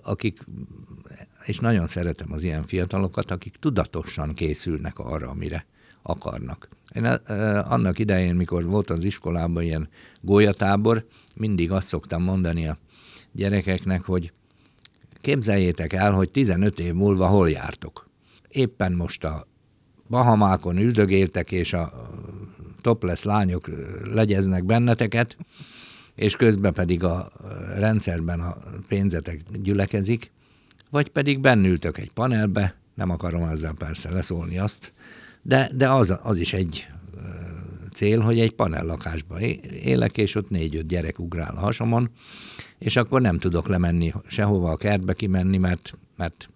akik, 0.04 0.40
és 1.46 1.60
nagyon 1.60 1.88
szeretem 1.88 2.32
az 2.32 2.44
ilyen 2.44 2.66
fiatalokat, 2.66 3.32
akik 3.32 3.56
tudatosan 3.60 4.34
készülnek 4.34 5.00
arra, 5.00 5.30
amire 5.30 5.66
akarnak. 6.02 6.70
Én 6.96 7.06
annak 7.06 8.00
idején, 8.00 8.36
mikor 8.36 8.66
volt 8.66 8.90
az 8.90 9.04
iskolában 9.04 9.64
ilyen 9.64 9.90
gólyatábor, 10.22 11.06
mindig 11.34 11.72
azt 11.72 11.88
szoktam 11.88 12.24
mondani 12.24 12.68
a 12.68 12.78
gyerekeknek, 13.32 14.02
hogy 14.02 14.32
képzeljétek 15.22 15.94
el, 15.94 16.12
hogy 16.12 16.32
15 16.32 16.80
év 16.80 16.94
múlva 16.94 17.28
hol 17.28 17.50
jártok. 17.50 18.10
Éppen 18.50 18.92
most 18.92 19.24
a 19.24 19.48
Bahamákon 20.10 20.78
üldögéltek, 20.78 21.52
és 21.52 21.74
a 21.74 22.12
topless 22.82 23.24
lányok 23.24 23.70
legyeznek 24.04 24.64
benneteket, 24.64 25.38
és 26.16 26.36
közben 26.36 26.74
pedig 26.74 27.04
a 27.04 27.32
rendszerben 27.76 28.40
a 28.40 28.58
pénzetek 28.88 29.40
gyülekezik, 29.62 30.32
vagy 30.90 31.10
pedig 31.10 31.40
bennültök 31.40 31.98
egy 31.98 32.12
panelbe, 32.12 32.76
nem 32.94 33.10
akarom 33.10 33.44
ezzel 33.44 33.74
persze 33.74 34.12
leszólni 34.12 34.58
azt, 34.58 34.94
de, 35.48 35.70
de 35.74 35.90
az, 35.90 36.18
az 36.24 36.40
is 36.40 36.54
egy 36.54 36.88
cél, 37.94 38.20
hogy 38.20 38.40
egy 38.40 38.52
panellakásban 38.52 39.42
élek, 39.42 40.18
és 40.18 40.36
ott 40.36 40.50
négy-öt 40.50 40.88
gyerek 40.88 41.20
ugrál 41.20 41.56
a 41.56 41.60
hasomon, 41.60 42.10
és 42.78 42.96
akkor 42.96 43.22
nem 43.22 43.40
tudok 43.40 43.68
lemenni 43.68 44.14
sehova 44.28 44.72
a 44.72 44.78
kertbe 44.78 45.14
kimenni, 45.14 45.58
mert, 45.58 45.98
mert 46.16 46.50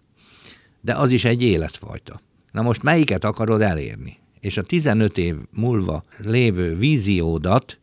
de 0.82 0.94
az 0.94 1.12
is 1.12 1.26
egy 1.26 1.42
életfajta. 1.42 2.22
Na 2.52 2.62
most 2.62 2.84
melyiket 2.84 3.24
akarod 3.24 3.62
elérni? 3.62 4.18
És 4.40 4.58
a 4.58 4.64
15 4.64 5.18
év 5.18 5.36
múlva 5.52 6.04
lévő 6.18 6.76
víziódat, 6.76 7.80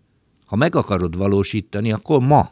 ha 0.46 0.56
meg 0.56 0.74
akarod 0.74 1.16
valósítani, 1.16 1.92
akkor 1.92 2.20
ma, 2.20 2.50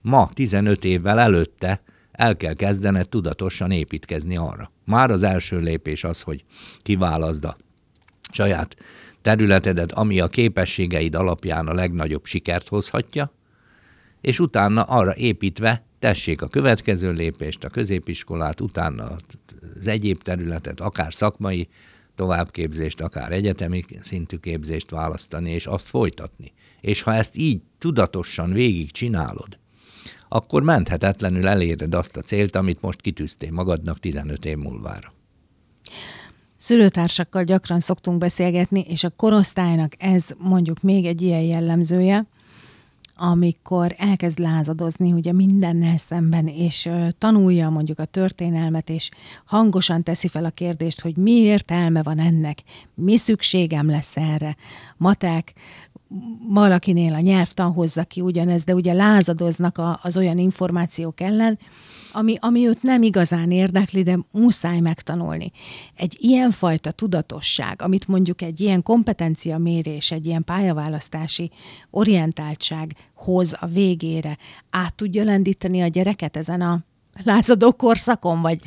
ma 0.00 0.30
15 0.34 0.84
évvel 0.84 1.18
előtte 1.18 1.80
el 2.12 2.36
kell 2.36 2.54
kezdened 2.54 3.08
tudatosan 3.08 3.70
építkezni 3.70 4.36
arra. 4.36 4.70
Már 4.84 5.10
az 5.10 5.22
első 5.22 5.58
lépés 5.60 6.04
az, 6.04 6.22
hogy 6.22 6.44
kiválaszd 6.82 7.44
a 7.44 7.56
saját 8.30 8.76
területedet, 9.22 9.92
ami 9.92 10.20
a 10.20 10.28
képességeid 10.28 11.14
alapján 11.14 11.66
a 11.66 11.74
legnagyobb 11.74 12.24
sikert 12.24 12.68
hozhatja, 12.68 13.32
és 14.20 14.40
utána 14.40 14.82
arra 14.82 15.16
építve 15.16 15.82
tessék 15.98 16.42
a 16.42 16.48
következő 16.48 17.12
lépést, 17.12 17.64
a 17.64 17.68
középiskolát, 17.68 18.60
utána 18.60 19.16
az 19.78 19.86
egyéb 19.86 20.22
területet, 20.22 20.80
akár 20.80 21.14
szakmai 21.14 21.68
továbbképzést, 22.14 23.00
akár 23.00 23.32
egyetemi 23.32 23.84
szintű 24.00 24.36
képzést 24.36 24.90
választani, 24.90 25.50
és 25.50 25.66
azt 25.66 25.88
folytatni. 25.88 26.52
És 26.80 27.02
ha 27.02 27.14
ezt 27.14 27.36
így 27.36 27.60
tudatosan 27.78 28.52
végig 28.52 28.90
csinálod, 28.90 29.58
akkor 30.28 30.62
menthetetlenül 30.62 31.48
eléred 31.48 31.94
azt 31.94 32.16
a 32.16 32.22
célt, 32.22 32.56
amit 32.56 32.80
most 32.80 33.00
kitűztél 33.00 33.50
magadnak 33.52 33.98
15 33.98 34.44
év 34.44 34.56
múlvára. 34.56 35.12
Szülőtársakkal 36.58 37.44
gyakran 37.44 37.80
szoktunk 37.80 38.18
beszélgetni, 38.18 38.80
és 38.80 39.04
a 39.04 39.10
korosztálynak 39.16 39.92
ez 39.98 40.26
mondjuk 40.38 40.82
még 40.82 41.06
egy 41.06 41.22
ilyen 41.22 41.42
jellemzője, 41.42 42.26
amikor 43.16 43.94
elkezd 43.98 44.38
lázadozni 44.38 45.12
ugye 45.12 45.32
mindennel 45.32 45.96
szemben, 45.96 46.46
és 46.46 46.86
ö, 46.86 47.06
tanulja 47.18 47.68
mondjuk 47.68 47.98
a 47.98 48.04
történelmet, 48.04 48.90
és 48.90 49.10
hangosan 49.44 50.02
teszi 50.02 50.28
fel 50.28 50.44
a 50.44 50.50
kérdést, 50.50 51.00
hogy 51.00 51.16
mi 51.16 51.32
értelme 51.32 52.02
van 52.02 52.18
ennek, 52.20 52.58
mi 52.94 53.16
szükségem 53.16 53.90
lesz 53.90 54.16
erre. 54.16 54.56
Matek, 54.96 55.52
valakinél 56.48 57.14
a 57.14 57.20
nyelvtan 57.20 57.72
hozza 57.72 58.04
ki 58.04 58.20
ugyanez, 58.20 58.64
de 58.64 58.74
ugye 58.74 58.92
lázadoznak 58.92 59.78
a, 59.78 60.00
az 60.02 60.16
olyan 60.16 60.38
információk 60.38 61.20
ellen, 61.20 61.58
ami, 62.12 62.36
ami 62.40 62.66
őt 62.66 62.82
nem 62.82 63.02
igazán 63.02 63.50
érdekli, 63.50 64.02
de 64.02 64.18
muszáj 64.30 64.80
megtanulni. 64.80 65.52
Egy 65.94 66.16
ilyenfajta 66.20 66.90
tudatosság, 66.90 67.82
amit 67.82 68.08
mondjuk 68.08 68.42
egy 68.42 68.60
ilyen 68.60 68.82
kompetencia 68.82 69.58
mérés, 69.58 70.10
egy 70.10 70.26
ilyen 70.26 70.44
pályaválasztási 70.44 71.50
orientáltság 71.90 72.96
hoz 73.14 73.56
a 73.60 73.66
végére, 73.66 74.38
át 74.70 74.94
tudja 74.94 75.24
lendíteni 75.24 75.82
a 75.82 75.86
gyereket 75.86 76.36
ezen 76.36 76.60
a 76.60 76.84
lázadó 77.24 77.72
korszakon, 77.72 78.40
vagy 78.40 78.60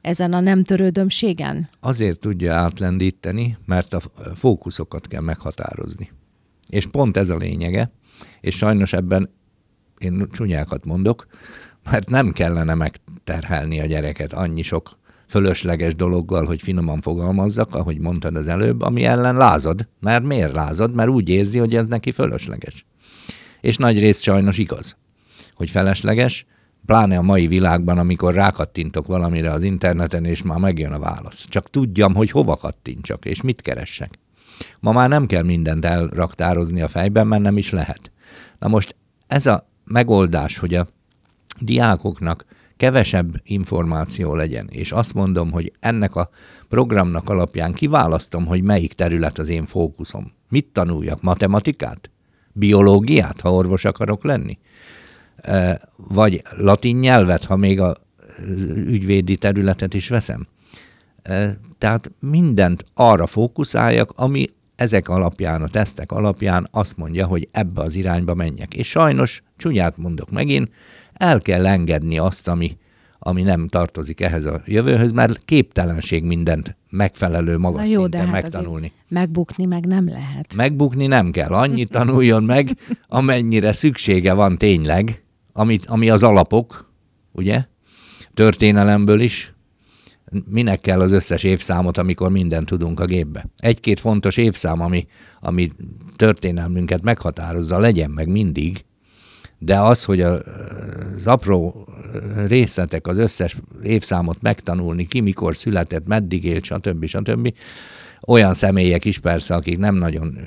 ezen 0.00 0.32
a 0.32 0.40
nem 0.40 0.64
törődömségen? 0.64 1.68
Azért 1.80 2.18
tudja 2.18 2.54
átlendíteni, 2.54 3.58
mert 3.66 3.94
a 3.94 4.00
fókuszokat 4.34 5.08
kell 5.08 5.20
meghatározni. 5.20 6.12
És 6.68 6.86
pont 6.86 7.16
ez 7.16 7.30
a 7.30 7.36
lényege, 7.36 7.90
és 8.40 8.56
sajnos 8.56 8.92
ebben 8.92 9.30
én 9.98 10.28
csúnyákat 10.32 10.84
mondok, 10.84 11.26
mert 11.90 12.08
nem 12.08 12.32
kellene 12.32 12.74
megterhelni 12.74 13.80
a 13.80 13.86
gyereket 13.86 14.32
annyi 14.32 14.62
sok 14.62 14.98
fölösleges 15.26 15.94
dologgal, 15.94 16.44
hogy 16.44 16.62
finoman 16.62 17.00
fogalmazzak, 17.00 17.74
ahogy 17.74 17.98
mondtad 17.98 18.36
az 18.36 18.48
előbb, 18.48 18.82
ami 18.82 19.04
ellen 19.04 19.36
lázad. 19.36 19.88
Mert 20.00 20.24
miért 20.24 20.54
lázad? 20.54 20.94
Mert 20.94 21.08
úgy 21.08 21.28
érzi, 21.28 21.58
hogy 21.58 21.76
ez 21.76 21.86
neki 21.86 22.12
fölösleges. 22.12 22.86
És 23.60 23.76
nagy 23.76 23.98
rész 23.98 24.20
sajnos 24.20 24.58
igaz, 24.58 24.96
hogy 25.54 25.70
felesleges, 25.70 26.46
pláne 26.86 27.18
a 27.18 27.22
mai 27.22 27.46
világban, 27.46 27.98
amikor 27.98 28.34
rákattintok 28.34 29.06
valamire 29.06 29.52
az 29.52 29.62
interneten, 29.62 30.24
és 30.24 30.42
már 30.42 30.58
megjön 30.58 30.92
a 30.92 30.98
válasz. 30.98 31.46
Csak 31.48 31.70
tudjam, 31.70 32.14
hogy 32.14 32.30
hova 32.30 32.56
kattintsak, 32.56 33.24
és 33.24 33.42
mit 33.42 33.62
keressek. 33.62 34.18
Ma 34.80 34.92
már 34.92 35.08
nem 35.08 35.26
kell 35.26 35.42
mindent 35.42 35.84
elraktározni 35.84 36.82
a 36.82 36.88
fejben, 36.88 37.26
mert 37.26 37.42
nem 37.42 37.56
is 37.56 37.70
lehet. 37.70 38.10
Na 38.58 38.68
most 38.68 38.96
ez 39.26 39.46
a 39.46 39.68
megoldás, 39.84 40.58
hogy 40.58 40.74
a 40.74 40.88
diákoknak 41.58 42.44
kevesebb 42.76 43.40
információ 43.44 44.34
legyen, 44.34 44.68
és 44.70 44.92
azt 44.92 45.14
mondom, 45.14 45.50
hogy 45.50 45.72
ennek 45.80 46.14
a 46.14 46.30
programnak 46.68 47.28
alapján 47.28 47.72
kiválasztom, 47.72 48.46
hogy 48.46 48.62
melyik 48.62 48.92
terület 48.92 49.38
az 49.38 49.48
én 49.48 49.66
fókuszom. 49.66 50.32
Mit 50.48 50.66
tanuljak? 50.72 51.22
Matematikát? 51.22 52.10
Biológiát, 52.52 53.40
ha 53.40 53.54
orvos 53.54 53.84
akarok 53.84 54.24
lenni? 54.24 54.58
Vagy 55.96 56.42
latin 56.56 56.96
nyelvet, 56.96 57.44
ha 57.44 57.56
még 57.56 57.80
a 57.80 57.96
ügyvédi 58.74 59.36
területet 59.36 59.94
is 59.94 60.08
veszem? 60.08 60.46
Tehát 61.78 62.10
mindent 62.20 62.84
arra 62.94 63.26
fókuszáljak, 63.26 64.12
ami 64.16 64.46
ezek 64.76 65.08
alapján, 65.08 65.62
a 65.62 65.68
tesztek 65.68 66.12
alapján 66.12 66.68
azt 66.70 66.96
mondja, 66.96 67.26
hogy 67.26 67.48
ebbe 67.52 67.82
az 67.82 67.94
irányba 67.94 68.34
menjek. 68.34 68.74
És 68.74 68.88
sajnos, 68.88 69.42
csúnyát 69.56 69.96
mondok 69.96 70.30
megint, 70.30 70.70
el 71.14 71.40
kell 71.40 71.66
engedni 71.66 72.18
azt, 72.18 72.48
ami, 72.48 72.76
ami 73.18 73.42
nem 73.42 73.68
tartozik 73.68 74.20
ehhez 74.20 74.44
a 74.44 74.62
jövőhöz, 74.64 75.12
mert 75.12 75.44
képtelenség 75.44 76.24
mindent 76.24 76.76
megfelelő 76.90 77.58
magas 77.58 77.90
jó, 77.90 78.00
szinten 78.00 78.20
hát 78.20 78.42
megtanulni. 78.42 78.92
Megbukni 79.08 79.64
meg 79.64 79.86
nem 79.86 80.08
lehet. 80.08 80.54
Megbukni 80.54 81.06
nem 81.06 81.30
kell. 81.30 81.52
Annyit 81.52 81.90
tanuljon 81.90 82.42
meg, 82.42 82.70
amennyire 83.08 83.72
szüksége 83.72 84.32
van 84.32 84.58
tényleg, 84.58 85.24
amit, 85.52 85.86
ami 85.86 86.10
az 86.10 86.22
alapok, 86.22 86.92
ugye? 87.32 87.64
Történelemből 88.34 89.20
is. 89.20 89.54
Minek 90.46 90.80
kell 90.80 91.00
az 91.00 91.12
összes 91.12 91.42
évszámot, 91.42 91.96
amikor 91.96 92.30
mindent 92.30 92.66
tudunk 92.66 93.00
a 93.00 93.04
gépbe? 93.04 93.46
Egy-két 93.56 94.00
fontos 94.00 94.36
évszám, 94.36 94.80
ami, 94.80 95.06
ami 95.40 95.70
történelmünket 96.16 97.02
meghatározza, 97.02 97.78
legyen 97.78 98.10
meg 98.10 98.28
mindig, 98.28 98.84
de 99.58 99.80
az, 99.80 100.04
hogy 100.04 100.20
a, 100.20 100.42
az 101.16 101.26
apró 101.26 101.88
részletek, 102.46 103.06
az 103.06 103.18
összes 103.18 103.56
évszámot 103.82 104.42
megtanulni, 104.42 105.06
ki 105.06 105.20
mikor 105.20 105.56
született, 105.56 106.06
meddig 106.06 106.44
élt, 106.44 106.64
stb. 106.64 107.04
stb. 107.04 107.54
Olyan 108.26 108.54
személyek 108.54 109.04
is 109.04 109.18
persze, 109.18 109.54
akik 109.54 109.78
nem 109.78 109.94
nagyon 109.94 110.38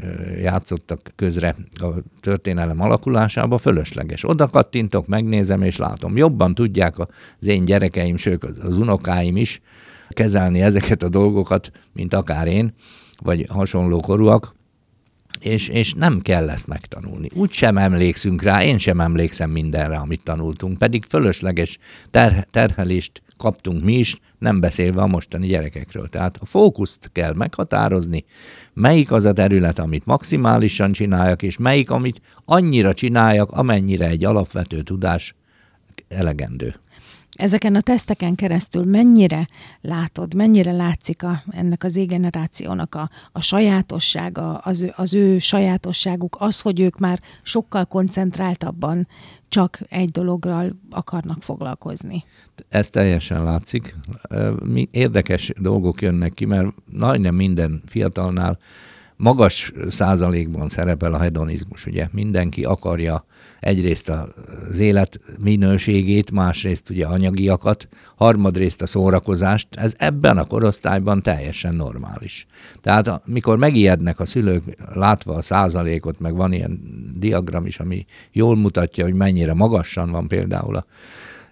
játszottak 0.41 1.11
közre 1.15 1.55
a 1.73 1.87
történelem 2.21 2.81
alakulásába, 2.81 3.57
fölösleges. 3.57 4.29
Oda 4.29 4.47
kattintok, 4.47 5.07
megnézem 5.07 5.61
és 5.61 5.77
látom. 5.77 6.17
Jobban 6.17 6.55
tudják 6.55 6.99
az 6.99 7.47
én 7.47 7.65
gyerekeim, 7.65 8.17
sőt 8.17 8.43
az 8.43 8.77
unokáim 8.77 9.37
is 9.37 9.61
kezelni 10.09 10.61
ezeket 10.61 11.03
a 11.03 11.09
dolgokat, 11.09 11.71
mint 11.93 12.13
akár 12.13 12.47
én, 12.47 12.73
vagy 13.21 13.45
hasonló 13.49 13.99
korúak, 13.99 14.55
és, 15.39 15.67
és 15.67 15.93
nem 15.93 16.21
kell 16.21 16.49
ezt 16.49 16.67
megtanulni. 16.67 17.29
Úgy 17.33 17.51
sem 17.51 17.77
emlékszünk 17.77 18.41
rá, 18.41 18.63
én 18.63 18.77
sem 18.77 18.99
emlékszem 18.99 19.49
mindenre, 19.49 19.97
amit 19.97 20.23
tanultunk, 20.23 20.77
pedig 20.77 21.05
fölösleges 21.09 21.77
ter- 22.11 22.47
terhelést 22.51 23.21
kaptunk 23.37 23.83
mi 23.83 23.93
is, 23.93 24.19
nem 24.37 24.59
beszélve 24.59 25.01
a 25.01 25.07
mostani 25.07 25.47
gyerekekről. 25.47 26.09
Tehát 26.09 26.37
a 26.39 26.45
fókuszt 26.45 27.09
kell 27.13 27.33
meghatározni, 27.33 28.25
melyik 28.73 29.11
az 29.11 29.25
a 29.25 29.33
terület, 29.33 29.79
amit 29.79 30.05
maximálisan 30.05 30.91
csináljak, 30.91 31.41
és 31.41 31.57
melyik, 31.57 31.89
amit 31.89 32.21
annyira 32.45 32.93
csináljak, 32.93 33.51
amennyire 33.51 34.07
egy 34.07 34.25
alapvető 34.25 34.81
tudás 34.81 35.35
elegendő. 36.07 36.75
Ezeken 37.35 37.75
a 37.75 37.81
teszteken 37.81 38.35
keresztül 38.35 38.83
mennyire 38.85 39.47
látod, 39.81 40.33
mennyire 40.33 40.71
látszik 40.71 41.23
a, 41.23 41.43
ennek 41.49 41.83
az 41.83 41.95
égenerációnak 41.95 42.95
a, 42.95 43.09
a 43.31 43.41
sajátossága, 43.41 44.57
az 44.57 44.81
ő, 44.81 44.93
az 44.95 45.13
ő 45.13 45.39
sajátosságuk, 45.39 46.35
az, 46.39 46.61
hogy 46.61 46.79
ők 46.79 46.97
már 46.97 47.21
sokkal 47.43 47.85
koncentráltabban 47.85 49.07
csak 49.49 49.79
egy 49.89 50.09
dologgal 50.09 50.79
akarnak 50.89 51.43
foglalkozni. 51.43 52.23
Ez 52.69 52.89
teljesen 52.89 53.43
látszik. 53.43 53.95
Érdekes 54.91 55.51
dolgok 55.57 56.01
jönnek 56.01 56.33
ki, 56.33 56.45
mert 56.45 56.67
majdnem 56.91 57.35
minden 57.35 57.81
fiatalnál 57.85 58.59
magas 59.17 59.73
százalékban 59.89 60.69
szerepel 60.69 61.13
a 61.13 61.19
hedonizmus, 61.19 61.85
ugye 61.85 62.07
mindenki 62.11 62.63
akarja 62.63 63.25
egyrészt 63.59 64.09
az 64.69 64.79
élet 64.79 65.19
minőségét, 65.39 66.31
másrészt 66.31 66.89
ugye 66.89 67.05
anyagiakat, 67.05 67.87
harmadrészt 68.15 68.81
a 68.81 68.85
szórakozást, 68.85 69.67
ez 69.75 69.93
ebben 69.97 70.37
a 70.37 70.45
korosztályban 70.45 71.21
teljesen 71.21 71.75
normális. 71.75 72.45
Tehát 72.81 73.21
mikor 73.25 73.57
megijednek 73.57 74.19
a 74.19 74.25
szülők 74.25 74.63
látva 74.93 75.35
a 75.35 75.41
százalékot, 75.41 76.19
meg 76.19 76.35
van 76.35 76.53
ilyen 76.53 76.79
diagram 77.15 77.65
is, 77.65 77.79
ami 77.79 78.05
jól 78.31 78.55
mutatja, 78.55 79.03
hogy 79.03 79.13
mennyire 79.13 79.53
magasan 79.53 80.11
van 80.11 80.27
például 80.27 80.75
a 80.75 80.85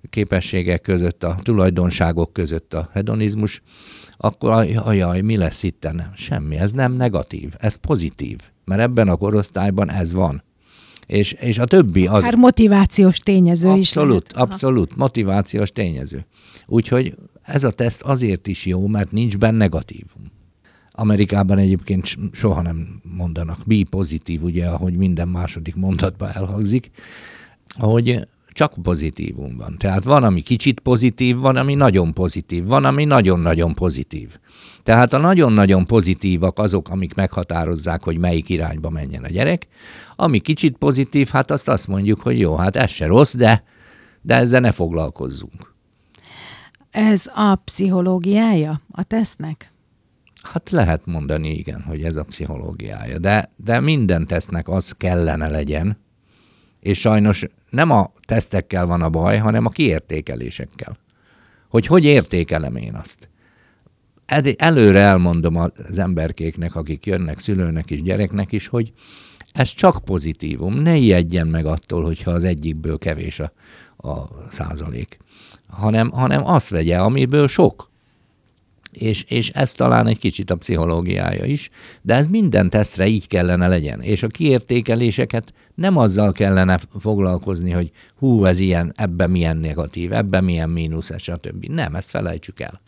képességek 0.09 0.81
között, 0.81 1.23
a 1.23 1.37
tulajdonságok 1.43 2.33
között 2.33 2.73
a 2.73 2.89
hedonizmus, 2.93 3.61
akkor 4.17 4.51
ajaj, 4.83 5.21
mi 5.21 5.37
lesz 5.37 5.63
itt? 5.63 5.87
Semmi, 6.15 6.55
ez 6.55 6.71
nem 6.71 6.93
negatív, 6.93 7.53
ez 7.57 7.75
pozitív, 7.75 8.39
mert 8.65 8.81
ebben 8.81 9.07
a 9.07 9.15
korosztályban 9.15 9.91
ez 9.91 10.13
van. 10.13 10.43
És, 11.05 11.31
és 11.31 11.59
a 11.59 11.65
többi 11.65 12.07
az... 12.07 12.13
Akár 12.13 12.35
motivációs 12.35 13.17
tényező 13.17 13.69
abszolút, 13.69 13.81
is 13.81 13.95
Abszolút, 13.95 14.33
abszolút, 14.33 14.95
motivációs 14.95 15.71
tényező. 15.71 16.25
Úgyhogy 16.65 17.15
ez 17.41 17.63
a 17.63 17.71
teszt 17.71 18.01
azért 18.01 18.47
is 18.47 18.65
jó, 18.65 18.87
mert 18.87 19.11
nincs 19.11 19.37
benne 19.37 19.57
negatívum. 19.57 20.31
Amerikában 20.91 21.57
egyébként 21.57 22.17
soha 22.31 22.61
nem 22.61 23.01
mondanak 23.17 23.59
B 23.65 23.89
pozitív, 23.89 24.43
ugye, 24.43 24.65
ahogy 24.65 24.95
minden 24.95 25.27
második 25.27 25.75
mondatban 25.75 26.29
elhangzik, 26.33 26.91
hogy 27.77 28.27
csak 28.55 28.73
pozitívum 28.81 29.57
van. 29.57 29.77
Tehát 29.77 30.03
van, 30.03 30.23
ami 30.23 30.41
kicsit 30.41 30.79
pozitív, 30.79 31.37
van, 31.37 31.55
ami 31.55 31.73
nagyon 31.73 32.13
pozitív, 32.13 32.65
van, 32.65 32.85
ami 32.85 33.05
nagyon-nagyon 33.05 33.73
pozitív. 33.73 34.37
Tehát 34.83 35.13
a 35.13 35.17
nagyon-nagyon 35.17 35.85
pozitívak 35.85 36.59
azok, 36.59 36.89
amik 36.89 37.13
meghatározzák, 37.13 38.03
hogy 38.03 38.17
melyik 38.17 38.49
irányba 38.49 38.89
menjen 38.89 39.23
a 39.23 39.27
gyerek. 39.27 39.67
Ami 40.15 40.39
kicsit 40.39 40.77
pozitív, 40.77 41.27
hát 41.27 41.51
azt 41.51 41.67
azt 41.67 41.87
mondjuk, 41.87 42.21
hogy 42.21 42.39
jó, 42.39 42.55
hát 42.55 42.75
ez 42.75 42.89
se 42.89 43.05
rossz, 43.05 43.35
de, 43.35 43.63
de 44.21 44.35
ezzel 44.35 44.59
ne 44.59 44.71
foglalkozzunk. 44.71 45.73
Ez 46.91 47.23
a 47.33 47.55
pszichológiája 47.55 48.81
a 48.91 49.03
tesznek? 49.03 49.71
Hát 50.43 50.69
lehet 50.69 51.05
mondani, 51.05 51.49
igen, 51.49 51.81
hogy 51.81 52.03
ez 52.03 52.15
a 52.15 52.23
pszichológiája, 52.23 53.19
de, 53.19 53.51
de 53.55 53.79
minden 53.79 54.25
tesznek 54.25 54.69
az 54.69 54.91
kellene 54.91 55.47
legyen, 55.47 55.97
és 56.79 56.99
sajnos 56.99 57.45
nem 57.75 57.91
a 57.91 58.11
tesztekkel 58.25 58.85
van 58.85 59.01
a 59.01 59.09
baj, 59.09 59.37
hanem 59.37 59.65
a 59.65 59.69
kiértékelésekkel. 59.69 60.97
Hogy 61.69 61.85
hogy 61.85 62.05
értékelem 62.05 62.75
én 62.75 62.93
azt. 62.93 63.29
Előre 64.57 64.99
elmondom 64.99 65.55
az 65.55 65.99
emberkéknek, 65.99 66.75
akik 66.75 67.05
jönnek, 67.05 67.39
szülőnek 67.39 67.89
is, 67.89 68.01
gyereknek 68.01 68.51
is, 68.51 68.67
hogy 68.67 68.93
ez 69.51 69.69
csak 69.69 70.03
pozitívum. 70.03 70.73
Ne 70.73 70.95
ijedjen 70.95 71.47
meg 71.47 71.65
attól, 71.65 72.03
hogyha 72.03 72.31
az 72.31 72.43
egyikből 72.43 72.97
kevés 72.97 73.39
a, 73.39 73.51
a 74.09 74.27
százalék, 74.49 75.17
hanem, 75.67 76.11
hanem 76.11 76.45
azt 76.45 76.69
vegye, 76.69 76.99
amiből 76.99 77.47
sok 77.47 77.89
és, 78.95 79.23
és 79.27 79.49
ez 79.49 79.71
talán 79.71 80.07
egy 80.07 80.17
kicsit 80.17 80.51
a 80.51 80.55
pszichológiája 80.55 81.45
is, 81.45 81.69
de 82.01 82.13
ez 82.13 82.27
minden 82.27 82.69
tesztre 82.69 83.07
így 83.07 83.27
kellene 83.27 83.67
legyen, 83.67 84.01
és 84.01 84.23
a 84.23 84.27
kiértékeléseket 84.27 85.53
nem 85.75 85.97
azzal 85.97 86.31
kellene 86.31 86.79
foglalkozni, 86.99 87.71
hogy 87.71 87.91
hú, 88.15 88.45
ez 88.45 88.59
ilyen, 88.59 88.93
ebben 88.95 89.31
milyen 89.31 89.57
negatív, 89.57 90.13
ebben 90.13 90.43
milyen 90.43 90.69
mínusz, 90.69 91.11
stb. 91.17 91.65
Nem, 91.65 91.95
ezt 91.95 92.09
felejtsük 92.09 92.59
el. 92.59 92.81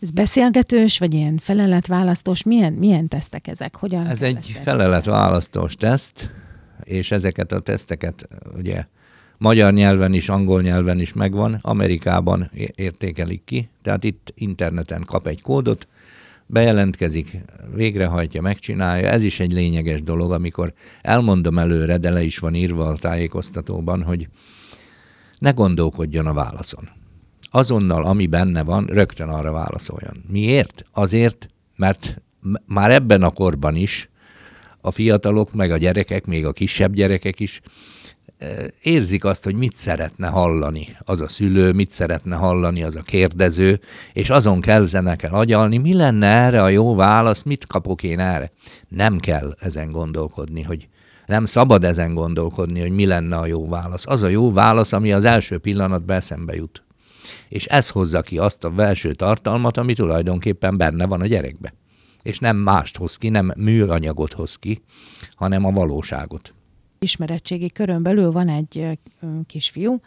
Ez 0.00 0.10
beszélgetős, 0.10 0.98
vagy 0.98 1.14
ilyen 1.14 1.36
feleletválasztós? 1.36 2.42
Milyen, 2.42 2.72
milyen 2.72 3.08
tesztek 3.08 3.46
ezek? 3.46 3.76
Hogyan 3.76 4.06
ez 4.06 4.22
egy 4.22 4.60
feleletválasztós 4.62 5.74
teszt, 5.74 6.30
és 6.82 7.10
ezeket 7.10 7.52
a 7.52 7.60
teszteket 7.60 8.28
ugye 8.56 8.84
magyar 9.44 9.72
nyelven 9.72 10.12
is, 10.12 10.28
angol 10.28 10.62
nyelven 10.62 11.00
is 11.00 11.12
megvan, 11.12 11.58
Amerikában 11.62 12.50
értékelik 12.74 13.44
ki, 13.44 13.68
tehát 13.82 14.04
itt 14.04 14.32
interneten 14.34 15.02
kap 15.06 15.26
egy 15.26 15.42
kódot, 15.42 15.88
bejelentkezik, 16.46 17.36
végrehajtja, 17.74 18.42
megcsinálja. 18.42 19.08
Ez 19.08 19.24
is 19.24 19.40
egy 19.40 19.52
lényeges 19.52 20.02
dolog, 20.02 20.32
amikor 20.32 20.72
elmondom 21.02 21.58
előre, 21.58 21.98
de 21.98 22.10
le 22.10 22.22
is 22.22 22.38
van 22.38 22.54
írva 22.54 22.88
a 22.88 22.96
tájékoztatóban, 22.96 24.02
hogy 24.02 24.28
ne 25.38 25.50
gondolkodjon 25.50 26.26
a 26.26 26.32
válaszon. 26.32 26.88
Azonnal, 27.50 28.04
ami 28.04 28.26
benne 28.26 28.62
van, 28.62 28.84
rögtön 28.84 29.28
arra 29.28 29.52
válaszoljon. 29.52 30.24
Miért? 30.28 30.84
Azért, 30.92 31.48
mert 31.76 32.22
már 32.66 32.90
ebben 32.90 33.22
a 33.22 33.30
korban 33.30 33.76
is 33.76 34.08
a 34.80 34.90
fiatalok, 34.90 35.52
meg 35.52 35.70
a 35.70 35.76
gyerekek, 35.76 36.26
még 36.26 36.46
a 36.46 36.52
kisebb 36.52 36.94
gyerekek 36.94 37.40
is 37.40 37.60
érzik 38.82 39.24
azt, 39.24 39.44
hogy 39.44 39.54
mit 39.54 39.76
szeretne 39.76 40.28
hallani 40.28 40.96
az 40.98 41.20
a 41.20 41.28
szülő, 41.28 41.72
mit 41.72 41.90
szeretne 41.90 42.36
hallani 42.36 42.82
az 42.82 42.96
a 42.96 43.02
kérdező, 43.02 43.80
és 44.12 44.30
azon 44.30 44.60
kell 44.60 44.86
kell 45.16 45.30
agyalni, 45.30 45.76
mi 45.76 45.94
lenne 45.94 46.26
erre 46.26 46.62
a 46.62 46.68
jó 46.68 46.94
válasz, 46.94 47.42
mit 47.42 47.66
kapok 47.66 48.02
én 48.02 48.18
erre. 48.18 48.52
Nem 48.88 49.18
kell 49.18 49.56
ezen 49.60 49.90
gondolkodni, 49.90 50.62
hogy 50.62 50.88
nem 51.26 51.46
szabad 51.46 51.84
ezen 51.84 52.14
gondolkodni, 52.14 52.80
hogy 52.80 52.90
mi 52.90 53.06
lenne 53.06 53.36
a 53.36 53.46
jó 53.46 53.68
válasz. 53.68 54.06
Az 54.06 54.22
a 54.22 54.28
jó 54.28 54.52
válasz, 54.52 54.92
ami 54.92 55.12
az 55.12 55.24
első 55.24 55.58
pillanatban 55.58 56.16
eszembe 56.16 56.54
jut. 56.54 56.84
És 57.48 57.64
ez 57.64 57.88
hozza 57.88 58.22
ki 58.22 58.38
azt 58.38 58.64
a 58.64 58.70
belső 58.70 59.14
tartalmat, 59.14 59.76
ami 59.76 59.94
tulajdonképpen 59.94 60.76
benne 60.76 61.06
van 61.06 61.20
a 61.20 61.26
gyerekbe. 61.26 61.74
És 62.22 62.38
nem 62.38 62.56
mást 62.56 62.96
hoz 62.96 63.16
ki, 63.16 63.28
nem 63.28 63.52
műanyagot 63.56 64.32
hoz 64.32 64.56
ki, 64.56 64.82
hanem 65.34 65.64
a 65.64 65.70
valóságot 65.70 66.54
ismeretségi 67.04 67.70
körön 67.70 68.02
belül 68.02 68.32
van 68.32 68.48
egy 68.48 68.98
kisfiú, 69.46 70.00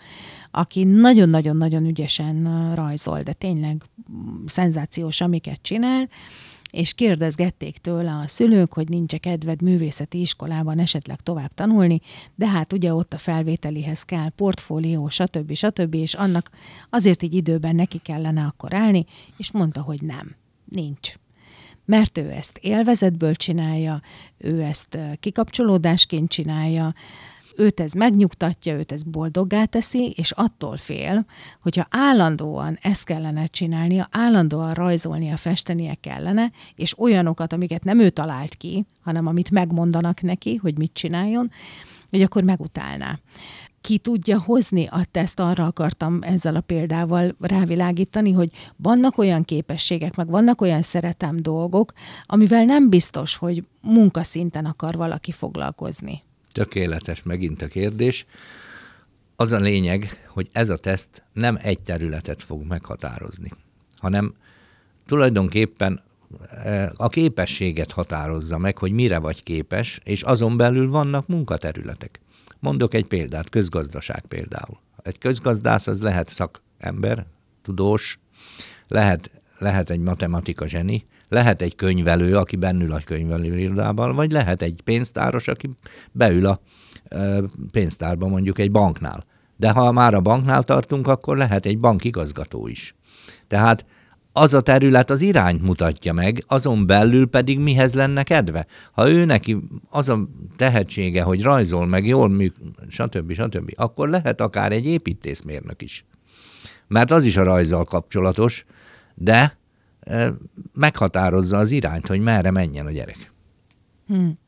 aki 0.51 0.83
nagyon-nagyon-nagyon 0.83 1.86
ügyesen 1.86 2.71
rajzol, 2.75 3.21
de 3.21 3.33
tényleg 3.33 3.83
mm, 4.12 4.45
szenzációs, 4.45 5.21
amiket 5.21 5.62
csinál, 5.62 6.10
és 6.71 6.93
kérdezgették 6.93 7.77
tőle 7.77 8.12
a 8.12 8.27
szülők, 8.27 8.73
hogy 8.73 8.89
nincs 8.89 9.15
kedved 9.15 9.62
művészeti 9.62 10.19
iskolában 10.19 10.79
esetleg 10.79 11.21
tovább 11.21 11.53
tanulni, 11.53 12.01
de 12.36 12.47
hát 12.47 12.73
ugye 12.73 12.93
ott 12.93 13.13
a 13.13 13.17
felvételihez 13.17 14.03
kell 14.03 14.29
portfólió, 14.29 15.10
stb. 15.10 15.53
stb. 15.53 15.93
és 15.93 16.13
annak 16.13 16.49
azért 16.89 17.23
így 17.23 17.33
időben 17.33 17.75
neki 17.75 17.97
kellene 17.97 18.43
akkor 18.43 18.73
állni, 18.73 19.05
és 19.38 19.51
mondta, 19.51 19.81
hogy 19.81 20.01
nem, 20.01 20.36
nincs 20.65 21.13
mert 21.88 22.17
ő 22.17 22.32
ezt 22.32 22.58
élvezetből 22.62 23.36
csinálja, 23.36 24.02
ő 24.38 24.62
ezt 24.62 24.97
kikapcsolódásként 25.19 26.30
csinálja, 26.30 26.93
őt 27.58 27.80
ez 27.80 27.91
megnyugtatja, 27.91 28.73
őt 28.73 28.91
ez 28.91 29.04
boldoggá 29.04 29.65
teszi, 29.65 30.13
és 30.15 30.32
attól 30.32 30.78
fél, 30.78 31.26
hogyha 31.62 31.88
állandóan 31.89 32.78
ezt 32.82 33.04
kellene 33.04 33.45
csinálnia, 33.45 34.08
állandóan 34.12 34.73
rajzolnia, 34.73 35.38
festenie 35.38 35.95
kellene, 36.02 36.52
és 36.76 37.00
olyanokat, 37.00 37.54
amiket 37.54 37.84
nem 37.84 38.00
ő 38.00 38.10
talált 38.10 38.56
ki, 38.56 38.86
hanem 39.04 39.28
amit 39.28 39.52
megmondanak 39.52 40.21
neki, 40.21 40.56
hogy 40.56 40.78
mit 40.78 40.93
csináljon, 40.93 41.52
hogy 42.10 42.21
akkor 42.21 42.43
megutálná 42.43 43.19
ki 43.88 43.97
tudja 43.97 44.39
hozni 44.39 44.88
a 44.91 45.06
teszt, 45.12 45.39
arra 45.39 45.65
akartam 45.65 46.19
ezzel 46.21 46.56
a 46.56 46.62
példával 46.62 47.36
rávilágítani, 47.39 48.32
hogy 48.32 48.52
vannak 48.76 49.17
olyan 49.17 49.43
képességek, 49.43 50.15
meg 50.15 50.28
vannak 50.28 50.62
olyan 50.62 50.82
szeretem 50.82 51.41
dolgok, 51.41 51.93
amivel 52.26 52.65
nem 52.65 52.89
biztos, 52.89 53.36
hogy 53.36 53.63
munkaszinten 53.82 54.65
akar 54.65 54.95
valaki 54.95 55.32
foglalkozni. 55.32 56.23
Tökéletes 56.52 57.23
megint 57.23 57.62
a 57.62 57.67
kérdés. 57.67 58.26
Az 59.36 59.52
a 59.52 59.60
lényeg, 59.60 60.28
hogy 60.28 60.50
ez 60.52 60.69
a 60.69 60.78
teszt 60.78 61.23
nem 61.34 61.58
egy 61.62 61.80
területet 61.80 62.43
fog 62.43 62.63
meghatározni, 62.63 63.52
hanem 63.97 64.34
tulajdonképpen 65.06 66.02
e, 66.63 66.91
a 66.95 67.10
képességet 67.10 67.91
határozza 67.91 68.58
meg, 68.58 68.78
hogy 68.78 68.91
mire 68.91 69.19
vagy 69.19 69.43
képes, 69.43 70.00
és 70.04 70.21
azon 70.21 70.58
belül 70.58 70.89
vannak 70.89 71.28
munkaterületek. 71.28 72.19
Mondok 72.59 72.93
egy 72.93 73.07
példát, 73.07 73.49
közgazdaság 73.49 74.25
például. 74.27 74.79
Egy 75.03 75.17
közgazdász 75.17 75.87
az 75.87 76.01
lehet 76.01 76.29
szakember, 76.29 77.25
tudós, 77.61 78.19
lehet, 78.87 79.31
lehet 79.57 79.89
egy 79.89 79.99
matematika 79.99 80.67
zseni, 80.67 81.05
lehet 81.29 81.61
egy 81.61 81.75
könyvelő, 81.75 82.37
aki 82.37 82.55
bennül 82.55 82.91
a 82.91 83.01
könyvelőirodában, 83.05 84.15
vagy 84.15 84.31
lehet 84.31 84.61
egy 84.61 84.81
pénztáros, 84.83 85.47
aki 85.47 85.69
beül 86.11 86.45
a 86.45 86.59
pénztárban 87.71 88.29
mondjuk 88.29 88.59
egy 88.59 88.71
banknál. 88.71 89.25
De 89.55 89.71
ha 89.71 89.91
már 89.91 90.13
a 90.13 90.21
banknál 90.21 90.63
tartunk, 90.63 91.07
akkor 91.07 91.37
lehet 91.37 91.65
egy 91.65 91.79
bankigazgató 91.79 92.67
is. 92.67 92.95
Tehát 93.47 93.85
az 94.38 94.54
a 94.54 94.62
terület 94.62 95.10
az 95.10 95.21
irányt 95.21 95.62
mutatja 95.62 96.13
meg, 96.13 96.43
azon 96.47 96.86
belül 96.86 97.28
pedig 97.28 97.60
mihez 97.60 97.93
lenne 97.93 98.23
kedve. 98.23 98.65
Ha 98.91 99.10
ő 99.10 99.26
neki 99.26 99.58
az 99.89 100.10
a 100.10 100.28
tehetsége, 100.56 101.21
hogy 101.21 101.41
rajzol 101.41 101.86
meg, 101.86 102.08
jól 102.08 102.30
műk, 102.30 102.56
stb. 102.88 103.34
stb., 103.34 103.71
akkor 103.76 104.10
lehet 104.10 104.41
akár 104.41 104.71
egy 104.71 104.86
építészmérnök 104.86 105.82
is. 105.82 106.06
Mert 106.88 107.12
az 107.12 107.23
is 107.23 107.38
a 107.38 107.43
rajzzal 107.43 107.84
kapcsolatos, 107.84 108.65
de 109.15 109.58
e, 110.00 110.34
meghatározza 110.73 111.58
az 111.58 111.71
irányt, 111.71 112.08
hogy 112.08 112.19
merre 112.19 112.52
menjen 112.52 112.86
a 112.86 112.91
gyerek. 112.91 113.32
Hmm. 114.08 114.39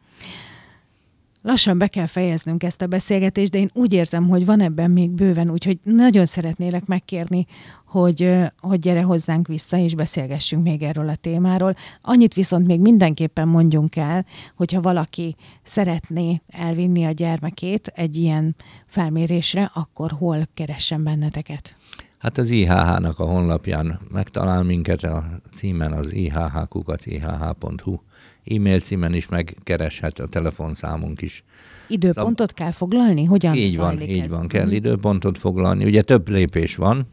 Lassan 1.42 1.78
be 1.78 1.88
kell 1.88 2.06
fejeznünk 2.06 2.64
ezt 2.64 2.82
a 2.82 2.88
beszélgetést, 2.88 3.52
de 3.52 3.58
én 3.58 3.70
úgy 3.74 3.94
érzem, 3.94 4.28
hogy 4.28 4.46
van 4.46 4.60
ebben 4.60 4.92
még 4.92 5.10
bőven, 5.10 5.50
úgyhogy 5.50 5.80
nagyon 5.84 6.26
szeretnélek 6.26 6.86
megkérni, 6.86 7.46
hogy, 7.90 8.36
hogy 8.60 8.80
gyere 8.80 9.02
hozzánk 9.02 9.48
vissza, 9.48 9.78
és 9.78 9.96
beszélgessünk 9.96 10.64
még 10.64 10.82
erről 10.82 11.10
a 11.10 11.16
témáról. 11.16 11.76
Annyit 12.02 12.34
viszont 12.34 12.68
még 12.68 12.80
mindenképpen 12.80 13.48
mondjunk 13.48 13.96
el, 13.96 14.26
hogyha 14.56 14.82
valaki 14.82 15.36
szeretné 15.64 16.42
elvinni 16.48 17.06
a 17.06 17.12
gyermekét 17.12 17.92
egy 17.96 18.16
ilyen 18.16 18.56
felmérésre, 18.86 19.72
akkor 19.74 20.12
hol 20.12 20.48
keressen 20.54 21.04
benneteket? 21.04 21.76
Hát 22.18 22.38
az 22.38 22.50
IHH-nak 22.50 23.20
a 23.20 23.26
honlapján 23.26 24.00
megtalál 24.12 24.64
minket, 24.64 25.04
a 25.04 25.42
címen 25.54 25.92
az 25.92 26.14
ihh.ihh.hu 26.14 27.98
e-mail 28.46 28.80
címen 28.80 29.14
is 29.14 29.28
megkereshet, 29.28 30.20
a 30.20 30.28
telefonszámunk 30.28 31.22
is. 31.22 31.44
Időpontot 31.88 32.48
Szab... 32.48 32.58
kell 32.58 32.72
foglalni? 32.72 33.24
Hogyan 33.24 33.56
Így 33.56 33.78
van, 33.78 34.02
így 34.02 34.20
ez? 34.20 34.30
van, 34.32 34.48
kell 34.48 34.66
mm. 34.66 34.72
időpontot 34.72 35.38
foglalni. 35.38 35.86
Ugye 35.86 36.02
több 36.02 36.30
lépés 36.30 36.76
van. 36.76 37.08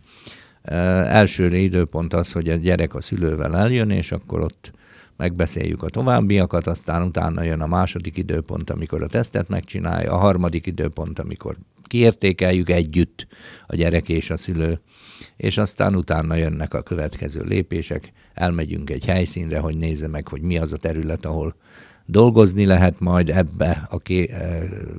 Első 0.66 1.57
időpont 1.57 2.14
az, 2.14 2.33
hogy 2.33 2.48
a 2.48 2.55
gyerek 2.55 2.94
a 2.94 3.00
szülővel 3.00 3.57
eljön, 3.57 3.90
és 3.90 4.12
akkor 4.12 4.40
ott 4.40 4.72
megbeszéljük 5.16 5.83
a 5.83 5.88
továbbiakat, 5.88 6.66
aztán 6.66 7.02
utána 7.02 7.42
jön 7.42 7.61
a 7.61 7.66
második 7.66 8.16
időpont, 8.16 8.70
amikor 8.70 9.02
a 9.02 9.07
tesztet 9.07 9.48
megcsinálja, 9.48 10.12
a 10.12 10.16
harmadik 10.16 10.66
időpont, 10.66 11.18
amikor 11.18 11.57
kiértékeljük 11.83 12.70
együtt 12.70 13.26
a 13.66 13.76
gyerek 13.76 14.09
és 14.09 14.31
a 14.31 14.37
szülő, 14.37 14.81
és 15.37 15.59
aztán 15.59 15.94
utána 15.94 16.35
jönnek 16.35 16.74
a 16.74 16.83
következő 16.83 17.42
lépések, 17.42 18.12
elmegyünk 18.35 18.90
egy 18.90 19.05
helyszínre, 19.05 19.59
hogy 19.59 19.76
nézze 19.76 20.09
meg, 20.09 20.29
hogy 20.29 20.40
mi 20.40 20.59
az 20.59 20.72
a 20.72 20.76
terület, 20.76 21.24
ahol 21.24 21.55
dolgozni 22.07 22.64
lehet 22.64 23.00
majd 23.00 23.31
ebbe 23.31 23.87
a 23.90 23.98
ké, 23.98 24.31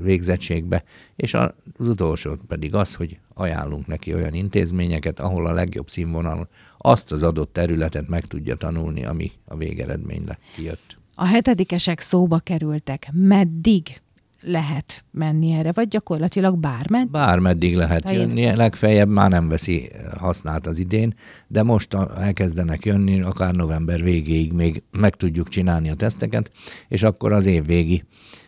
végzettségbe, 0.01 0.83
és 1.15 1.33
az 1.33 1.87
utolsó 1.87 2.35
pedig 2.47 2.75
az, 2.75 2.95
hogy 2.95 3.19
ajánlunk 3.37 3.87
neki 3.87 4.13
olyan 4.13 4.33
intézményeket, 4.33 5.19
ahol 5.19 5.47
a 5.47 5.53
legjobb 5.53 5.89
színvonalon 5.89 6.47
azt 6.77 7.11
az 7.11 7.23
adott 7.23 7.53
területet 7.53 8.07
meg 8.07 8.25
tudja 8.25 8.55
tanulni, 8.55 9.05
ami 9.05 9.31
a 9.45 9.55
végeredményre 9.55 10.37
kijött. 10.55 10.97
A 11.15 11.25
hetedikesek 11.25 11.99
szóba 11.99 12.39
kerültek. 12.39 13.09
Meddig 13.13 14.01
lehet 14.41 15.03
menni 15.11 15.51
erre, 15.51 15.71
vagy 15.71 15.87
gyakorlatilag 15.87 16.57
bármeddig? 16.57 17.11
Bármeddig 17.11 17.75
lehet 17.75 18.03
ha 18.03 18.11
jönni, 18.11 18.41
én... 18.41 18.55
legfeljebb 18.55 19.09
már 19.09 19.29
nem 19.29 19.47
veszi 19.47 19.89
használt 20.17 20.67
az 20.67 20.79
idén, 20.79 21.13
de 21.47 21.63
most 21.63 21.93
elkezdenek 22.17 22.85
jönni, 22.85 23.21
akár 23.21 23.53
november 23.53 24.03
végéig 24.03 24.53
még 24.53 24.83
meg 24.91 25.15
tudjuk 25.15 25.49
csinálni 25.49 25.89
a 25.89 25.95
teszteket, 25.95 26.51
és 26.87 27.03
akkor 27.03 27.31
az 27.31 27.45
év 27.45 27.65
végi, 27.65 28.03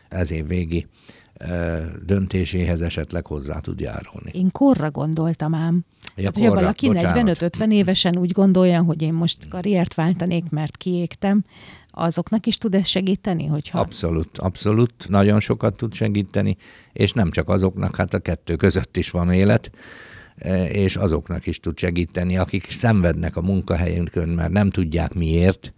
ez 0.10 0.32
év 0.32 0.48
végi 0.48 0.88
döntéséhez 2.06 2.82
esetleg 2.82 3.26
hozzá 3.26 3.60
tud 3.60 3.80
járulni. 3.80 4.32
Én 4.32 4.52
korra 4.52 4.92
gondoltam 4.92 5.54
ám. 5.54 5.86
Ja, 6.16 6.24
hát, 6.24 6.38
hogyha 6.38 6.54
valaki 6.54 6.90
45-50 6.94 7.72
évesen 7.72 8.18
úgy 8.18 8.32
gondolja, 8.32 8.82
hogy 8.82 9.02
én 9.02 9.14
most 9.14 9.48
karriert 9.48 9.94
váltanék, 9.94 10.50
mert 10.50 10.78
kiégtem, 10.78 11.44
azoknak 11.92 12.46
is 12.46 12.58
tud 12.58 12.76
ez 12.76 12.88
segíteni? 12.88 13.46
Hogyha... 13.46 13.80
Abszolút, 13.80 14.38
abszolút, 14.38 14.94
nagyon 15.10 15.40
sokat 15.40 15.76
tud 15.76 15.94
segíteni, 15.94 16.58
és 16.94 17.12
nem 17.12 17.32
csak 17.32 17.50
azoknak, 17.50 17.96
hát 17.96 18.14
a 18.14 18.20
kettő 18.20 18.56
között 18.56 18.98
is 18.98 19.10
van 19.10 19.32
élet, 19.32 19.72
e, 20.38 20.66
és 20.66 20.96
azoknak 20.96 21.46
is 21.46 21.60
tud 21.60 21.78
segíteni, 21.78 22.38
akik 22.38 22.72
szenvednek 22.72 23.36
a 23.36 23.42
munkahelyünkön, 23.42 24.30
mert 24.30 24.52
nem 24.52 24.70
tudják 24.70 25.14
miért, 25.14 25.74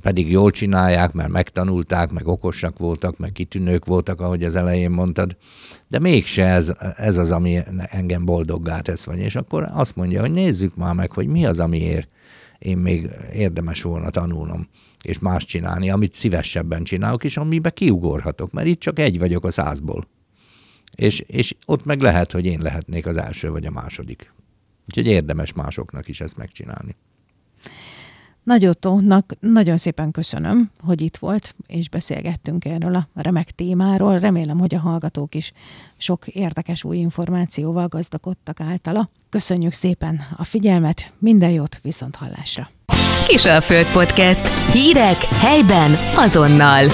pedig 0.00 0.30
jól 0.30 0.50
csinálják, 0.50 1.12
mert 1.12 1.28
megtanulták, 1.28 2.10
meg 2.10 2.28
okosak 2.28 2.78
voltak, 2.78 3.18
meg 3.18 3.32
kitűnők 3.32 3.84
voltak, 3.84 4.20
ahogy 4.20 4.44
az 4.44 4.56
elején 4.56 4.90
mondtad, 4.90 5.36
de 5.88 5.98
mégse 5.98 6.44
ez, 6.44 6.72
ez 6.96 7.16
az, 7.16 7.32
ami 7.32 7.58
engem 7.90 8.24
boldoggá 8.24 8.80
tesz, 8.80 9.04
vagy, 9.04 9.18
és 9.18 9.36
akkor 9.36 9.68
azt 9.72 9.96
mondja, 9.96 10.20
hogy 10.20 10.32
nézzük 10.32 10.76
már 10.76 10.94
meg, 10.94 11.12
hogy 11.12 11.26
mi 11.26 11.46
az, 11.46 11.60
amiért 11.60 12.08
én 12.58 12.76
még 12.78 13.10
érdemes 13.32 13.82
volna 13.82 14.10
tanulnom, 14.10 14.68
és 15.02 15.18
más 15.18 15.44
csinálni, 15.44 15.90
amit 15.90 16.14
szívesebben 16.14 16.84
csinálok, 16.84 17.24
és 17.24 17.36
amiben 17.36 17.72
kiugorhatok, 17.74 18.52
mert 18.52 18.66
itt 18.66 18.80
csak 18.80 18.98
egy 18.98 19.18
vagyok 19.18 19.44
a 19.44 19.50
százból. 19.50 20.06
És, 20.94 21.20
és 21.26 21.54
ott 21.66 21.84
meg 21.84 22.00
lehet, 22.00 22.32
hogy 22.32 22.46
én 22.46 22.60
lehetnék 22.62 23.06
az 23.06 23.16
első 23.16 23.50
vagy 23.50 23.66
a 23.66 23.70
második. 23.70 24.32
Úgyhogy 24.88 25.06
érdemes 25.06 25.52
másoknak 25.52 26.08
is 26.08 26.20
ezt 26.20 26.36
megcsinálni. 26.36 26.96
Nagyotónak 28.50 29.32
nagyon 29.40 29.76
szépen 29.76 30.10
köszönöm, 30.10 30.70
hogy 30.80 31.00
itt 31.00 31.16
volt, 31.16 31.54
és 31.66 31.88
beszélgettünk 31.88 32.64
erről 32.64 32.94
a 32.94 33.08
remek 33.14 33.50
témáról. 33.50 34.18
Remélem, 34.18 34.58
hogy 34.58 34.74
a 34.74 34.78
hallgatók 34.78 35.34
is 35.34 35.52
sok 35.96 36.26
érdekes 36.26 36.84
új 36.84 36.96
információval 36.96 37.86
gazdagodtak 37.86 38.60
általa. 38.60 39.10
Köszönjük 39.28 39.72
szépen 39.72 40.20
a 40.36 40.44
figyelmet, 40.44 41.12
minden 41.18 41.50
jót, 41.50 41.78
viszont 41.82 42.16
hallásra! 42.16 42.70
Kisalföld 43.26 43.92
Podcast. 43.92 44.72
Hírek 44.72 45.18
helyben 45.18 45.90
azonnal. 46.16 46.84